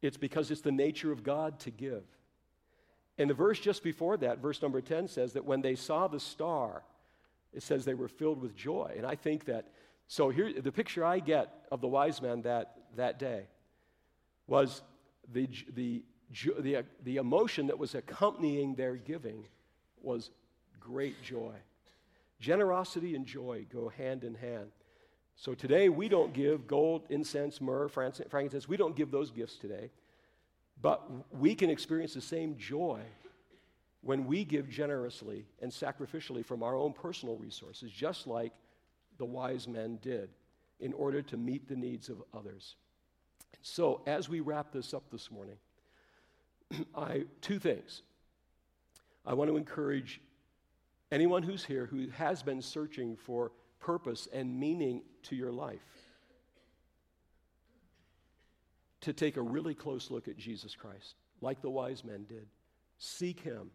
It's 0.00 0.16
because 0.16 0.50
it's 0.50 0.62
the 0.62 0.72
nature 0.72 1.12
of 1.12 1.22
God 1.22 1.58
to 1.60 1.70
give. 1.70 2.04
And 3.18 3.28
the 3.28 3.34
verse 3.34 3.60
just 3.60 3.82
before 3.82 4.16
that, 4.18 4.38
verse 4.38 4.62
number 4.62 4.80
10, 4.80 5.08
says 5.08 5.34
that 5.34 5.44
when 5.44 5.60
they 5.60 5.74
saw 5.74 6.08
the 6.08 6.20
star, 6.20 6.82
it 7.52 7.62
says 7.62 7.84
they 7.84 7.94
were 7.94 8.08
filled 8.08 8.40
with 8.40 8.56
joy. 8.56 8.94
And 8.96 9.06
I 9.06 9.14
think 9.14 9.44
that, 9.44 9.68
so 10.08 10.30
here, 10.30 10.52
the 10.52 10.72
picture 10.72 11.04
I 11.04 11.20
get 11.20 11.52
of 11.70 11.80
the 11.80 11.88
wise 11.88 12.20
men 12.22 12.42
that, 12.42 12.76
that 12.96 13.18
day 13.18 13.44
was 14.46 14.82
the, 15.32 15.48
the, 15.74 16.02
the, 16.60 16.76
uh, 16.76 16.82
the 17.02 17.16
emotion 17.16 17.66
that 17.68 17.78
was 17.78 17.94
accompanying 17.94 18.74
their 18.74 18.96
giving 18.96 19.46
was 20.02 20.30
great 20.80 21.20
joy. 21.22 21.54
Generosity 22.40 23.14
and 23.14 23.26
joy 23.26 23.66
go 23.72 23.88
hand 23.88 24.24
in 24.24 24.34
hand. 24.34 24.70
So 25.36 25.54
today 25.54 25.88
we 25.88 26.08
don't 26.08 26.32
give 26.32 26.66
gold, 26.66 27.06
incense, 27.08 27.60
myrrh, 27.60 27.88
frankincense. 27.88 28.68
We 28.68 28.76
don't 28.76 28.94
give 28.94 29.10
those 29.10 29.30
gifts 29.30 29.56
today. 29.56 29.90
But 30.80 31.02
we 31.32 31.54
can 31.54 31.70
experience 31.70 32.14
the 32.14 32.20
same 32.20 32.56
joy 32.56 33.00
when 34.02 34.26
we 34.26 34.44
give 34.44 34.68
generously 34.68 35.46
and 35.62 35.72
sacrificially 35.72 36.44
from 36.44 36.62
our 36.62 36.76
own 36.76 36.92
personal 36.92 37.36
resources, 37.36 37.90
just 37.90 38.26
like 38.26 38.52
the 39.16 39.24
wise 39.24 39.66
men 39.66 39.98
did, 40.02 40.28
in 40.80 40.92
order 40.92 41.22
to 41.22 41.36
meet 41.36 41.68
the 41.68 41.76
needs 41.76 42.08
of 42.08 42.22
others. 42.34 42.76
So, 43.62 44.02
as 44.06 44.28
we 44.28 44.40
wrap 44.40 44.72
this 44.72 44.94
up 44.94 45.10
this 45.10 45.30
morning, 45.30 45.56
I, 46.94 47.24
two 47.40 47.58
things. 47.58 48.02
I 49.26 49.34
want 49.34 49.50
to 49.50 49.56
encourage 49.56 50.20
anyone 51.10 51.42
who's 51.42 51.64
here 51.64 51.86
who 51.86 52.08
has 52.10 52.42
been 52.42 52.60
searching 52.60 53.16
for 53.16 53.52
purpose 53.80 54.28
and 54.32 54.58
meaning 54.58 55.02
to 55.24 55.36
your 55.36 55.52
life 55.52 55.80
to 59.02 59.12
take 59.12 59.36
a 59.36 59.42
really 59.42 59.74
close 59.74 60.10
look 60.10 60.28
at 60.28 60.36
Jesus 60.36 60.74
Christ, 60.74 61.14
like 61.40 61.60
the 61.60 61.70
wise 61.70 62.04
men 62.04 62.24
did. 62.28 62.46
Seek 62.98 63.40
him. 63.40 63.70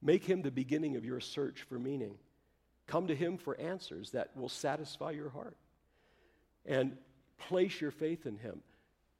Make 0.00 0.24
him 0.24 0.42
the 0.42 0.50
beginning 0.50 0.96
of 0.96 1.04
your 1.04 1.20
search 1.20 1.62
for 1.62 1.78
meaning. 1.78 2.14
Come 2.86 3.06
to 3.06 3.14
him 3.14 3.38
for 3.38 3.58
answers 3.60 4.10
that 4.10 4.36
will 4.36 4.48
satisfy 4.48 5.10
your 5.10 5.30
heart. 5.30 5.56
And 6.66 6.96
place 7.38 7.80
your 7.80 7.90
faith 7.90 8.26
in 8.26 8.36
him. 8.36 8.62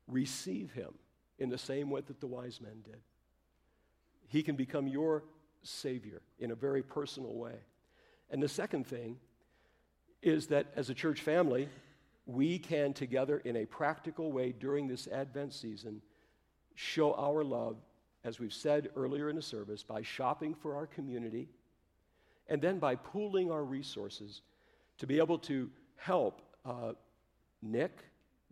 Receive 0.06 0.72
him 0.72 0.94
in 1.38 1.48
the 1.48 1.58
same 1.58 1.90
way 1.90 2.02
that 2.06 2.20
the 2.20 2.26
wise 2.26 2.60
men 2.60 2.82
did. 2.84 3.00
He 4.28 4.42
can 4.42 4.56
become 4.56 4.86
your 4.86 5.24
Savior 5.62 6.22
in 6.38 6.50
a 6.50 6.54
very 6.54 6.82
personal 6.82 7.34
way. 7.34 7.56
And 8.30 8.42
the 8.42 8.48
second 8.48 8.86
thing 8.86 9.16
is 10.22 10.46
that 10.48 10.66
as 10.76 10.90
a 10.90 10.94
church 10.94 11.20
family, 11.20 11.68
we 12.26 12.58
can 12.58 12.92
together 12.92 13.38
in 13.44 13.56
a 13.56 13.66
practical 13.66 14.32
way 14.32 14.52
during 14.52 14.88
this 14.88 15.06
Advent 15.08 15.52
season 15.52 16.00
show 16.74 17.14
our 17.14 17.44
love, 17.44 17.76
as 18.24 18.40
we've 18.40 18.52
said 18.52 18.88
earlier 18.96 19.28
in 19.28 19.36
the 19.36 19.42
service, 19.42 19.82
by 19.82 20.02
shopping 20.02 20.54
for 20.54 20.74
our 20.74 20.86
community 20.86 21.48
and 22.48 22.60
then 22.60 22.78
by 22.78 22.94
pooling 22.94 23.50
our 23.50 23.64
resources 23.64 24.42
to 24.98 25.06
be 25.06 25.18
able 25.18 25.38
to 25.38 25.70
help 25.96 26.42
uh, 26.64 26.92
Nick 27.62 27.98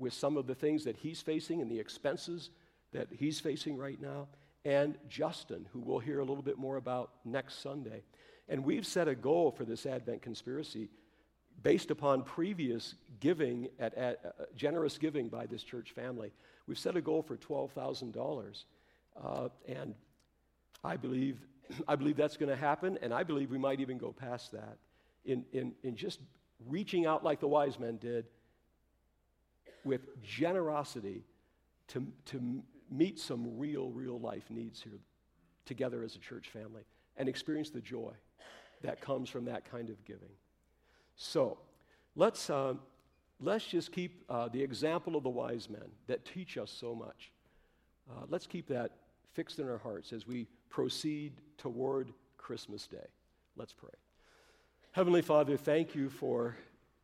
with 0.03 0.13
some 0.13 0.37
of 0.37 0.47
the 0.47 0.55
things 0.55 0.85
that 0.85 0.97
he's 0.97 1.23
facing 1.23 1.63
and 1.63 1.71
the 1.71 1.79
expenses 1.79 2.51
that 2.93 3.09
he's 3.11 3.41
facing 3.41 3.77
right 3.79 4.01
now, 4.01 4.29
and 4.65 4.99
Justin, 5.09 5.67
who 5.73 5.81
we'll 5.81 5.99
hear 5.99 6.19
a 6.19 6.25
little 6.25 6.43
bit 6.43 6.59
more 6.59 6.77
about 6.77 7.11
next 7.25 7.63
Sunday. 7.63 8.03
And 8.49 8.65
we've 8.65 8.87
set 8.87 9.09
a 9.09 9.15
goal 9.15 9.51
for 9.51 9.65
this 9.65 9.87
Advent 9.87 10.21
conspiracy 10.21 10.89
based 11.63 11.91
upon 11.91 12.23
previous 12.23 12.97
giving, 13.21 13.69
at, 13.79 13.95
at 13.95 14.21
uh, 14.25 14.45
generous 14.57 14.99
giving 14.99 15.29
by 15.29 15.47
this 15.47 15.63
church 15.63 15.93
family. 15.93 16.33
We've 16.67 16.79
set 16.79 16.97
a 16.97 17.01
goal 17.01 17.23
for 17.23 17.37
$12,000. 17.37 18.65
Uh, 19.23 19.49
and 19.69 19.95
I 20.85 20.97
believe, 20.97 21.39
I 21.89 21.97
believe 21.97 22.17
that's 22.17 22.37
going 22.37 22.51
to 22.51 22.57
happen, 22.57 22.99
and 23.03 23.15
I 23.15 23.23
believe 23.23 23.51
we 23.51 23.59
might 23.59 23.81
even 23.81 23.99
go 23.99 24.13
past 24.13 24.53
that 24.53 24.79
in, 25.25 25.45
in, 25.53 25.73
in 25.83 25.97
just 25.97 26.21
reaching 26.67 27.07
out 27.07 27.25
like 27.25 27.41
the 27.41 27.49
wise 27.49 27.79
men 27.79 27.97
did 27.99 28.27
with 29.85 30.23
generosity 30.23 31.25
to, 31.89 32.07
to 32.27 32.63
meet 32.91 33.19
some 33.19 33.59
real, 33.59 33.91
real 33.91 34.19
life 34.19 34.45
needs 34.51 34.83
here 34.83 34.99
together 35.65 36.03
as 36.03 36.17
a 36.17 36.19
church 36.19 36.49
family 36.49 36.83
and 37.17 37.29
experience 37.29 37.71
the 37.71 37.81
joy 37.81 38.13
that 38.83 39.01
comes 39.01 39.29
from 39.29 39.45
that 39.45 39.71
kind 39.71 39.91
of 39.91 40.05
giving. 40.05 40.33
So 41.17 41.59
let's, 42.17 42.51
uh, 42.51 42.75
let's 43.41 43.67
just 43.67 43.93
keep 43.93 44.25
uh, 44.29 44.49
the 44.49 44.63
example 44.63 45.17
of 45.17 45.23
the 45.23 45.31
wise 45.31 45.69
men 45.71 45.91
that 46.07 46.25
teach 46.25 46.57
us 46.59 46.71
so 46.71 46.95
much. 46.95 47.31
Uh, 48.11 48.25
let's 48.29 48.47
keep 48.47 48.67
that 48.69 48.93
fixed 49.33 49.59
in 49.59 49.69
our 49.69 49.79
hearts 49.79 50.13
as 50.13 50.27
we 50.27 50.47
proceed 50.69 51.33
toward 51.59 52.13
Christmas 52.37 52.87
Day. 52.87 53.07
Let's 53.57 53.73
pray. 53.73 53.91
Heavenly 54.93 55.23
Father, 55.23 55.57
thank 55.57 55.95
you 55.95 56.11
for 56.11 56.57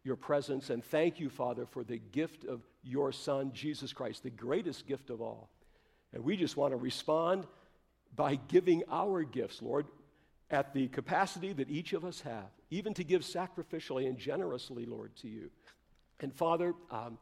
your 0.05 0.17
presence, 0.17 0.71
and 0.71 0.85
thank 0.85 1.21
you, 1.21 1.29
Father, 1.29 1.67
for 1.67 1.85
the 1.85 1.99
gift 1.99 2.45
of 2.45 2.63
your 2.83 3.13
Son, 3.13 3.53
Jesus 3.53 3.93
Christ, 3.93 4.23
the 4.23 4.31
greatest 4.31 4.87
gift 4.87 5.11
of 5.11 5.21
all. 5.21 5.51
And 6.13 6.25
we 6.25 6.37
just 6.37 6.57
want 6.57 6.73
to 6.73 6.77
respond 6.77 7.47
by 8.17 8.37
giving 8.49 8.83
our 8.91 9.23
gifts, 9.23 9.61
Lord, 9.61 9.87
at 10.51 10.73
the 10.73 10.89
capacity 10.89 11.53
that 11.53 11.69
each 11.69 11.93
of 11.93 12.05
us 12.05 12.21
have, 12.23 12.51
even 12.71 12.95
to 12.95 13.05
give 13.05 13.23
sacrificially 13.23 14.07
and 14.07 14.17
generously, 14.17 14.87
Lord, 14.87 15.15
to 15.17 15.29
you. 15.29 15.51
And 16.21 16.33
Father, 16.33 16.75
um, 16.91 17.19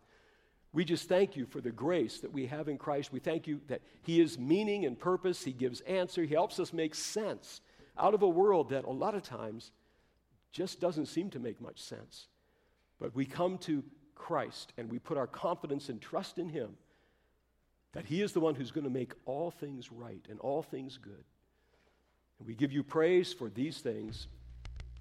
we 0.72 0.84
just 0.84 1.08
thank 1.08 1.36
you 1.36 1.46
for 1.46 1.60
the 1.60 1.70
grace 1.70 2.20
that 2.20 2.32
we 2.32 2.46
have 2.46 2.68
in 2.68 2.78
Christ. 2.78 3.12
We 3.12 3.18
thank 3.18 3.46
you 3.46 3.60
that 3.68 3.80
He 4.02 4.20
is 4.20 4.38
meaning 4.38 4.84
and 4.84 4.98
purpose. 4.98 5.42
He 5.42 5.52
gives 5.52 5.80
answer. 5.80 6.22
He 6.22 6.34
helps 6.34 6.60
us 6.60 6.72
make 6.72 6.94
sense 6.94 7.62
out 7.98 8.14
of 8.14 8.22
a 8.22 8.28
world 8.28 8.70
that 8.70 8.84
a 8.84 8.90
lot 8.90 9.14
of 9.14 9.22
times 9.22 9.72
just 10.52 10.80
doesn't 10.80 11.06
seem 11.06 11.30
to 11.30 11.38
make 11.38 11.60
much 11.60 11.80
sense. 11.80 12.28
But 13.00 13.14
we 13.14 13.24
come 13.24 13.58
to 13.58 13.84
Christ 14.14 14.72
and 14.78 14.90
we 14.90 14.98
put 14.98 15.18
our 15.18 15.26
confidence 15.26 15.88
and 15.88 16.00
trust 16.00 16.38
in 16.38 16.48
Him 16.48 16.76
that 17.92 18.06
He 18.06 18.22
is 18.22 18.32
the 18.32 18.40
one 18.40 18.54
who's 18.54 18.70
going 18.70 18.84
to 18.84 18.90
make 18.90 19.12
all 19.24 19.50
things 19.50 19.90
right 19.90 20.24
and 20.28 20.38
all 20.40 20.62
things 20.62 20.98
good. 20.98 21.24
And 22.38 22.46
we 22.46 22.54
give 22.54 22.72
you 22.72 22.82
praise 22.82 23.32
for 23.32 23.48
these 23.48 23.78
things, 23.78 24.26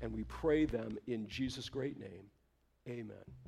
and 0.02 0.14
we 0.14 0.24
pray 0.24 0.66
them 0.66 0.98
in 1.06 1.28
Jesus' 1.28 1.68
great 1.68 2.00
name. 2.00 2.30
Amen. 2.88 3.46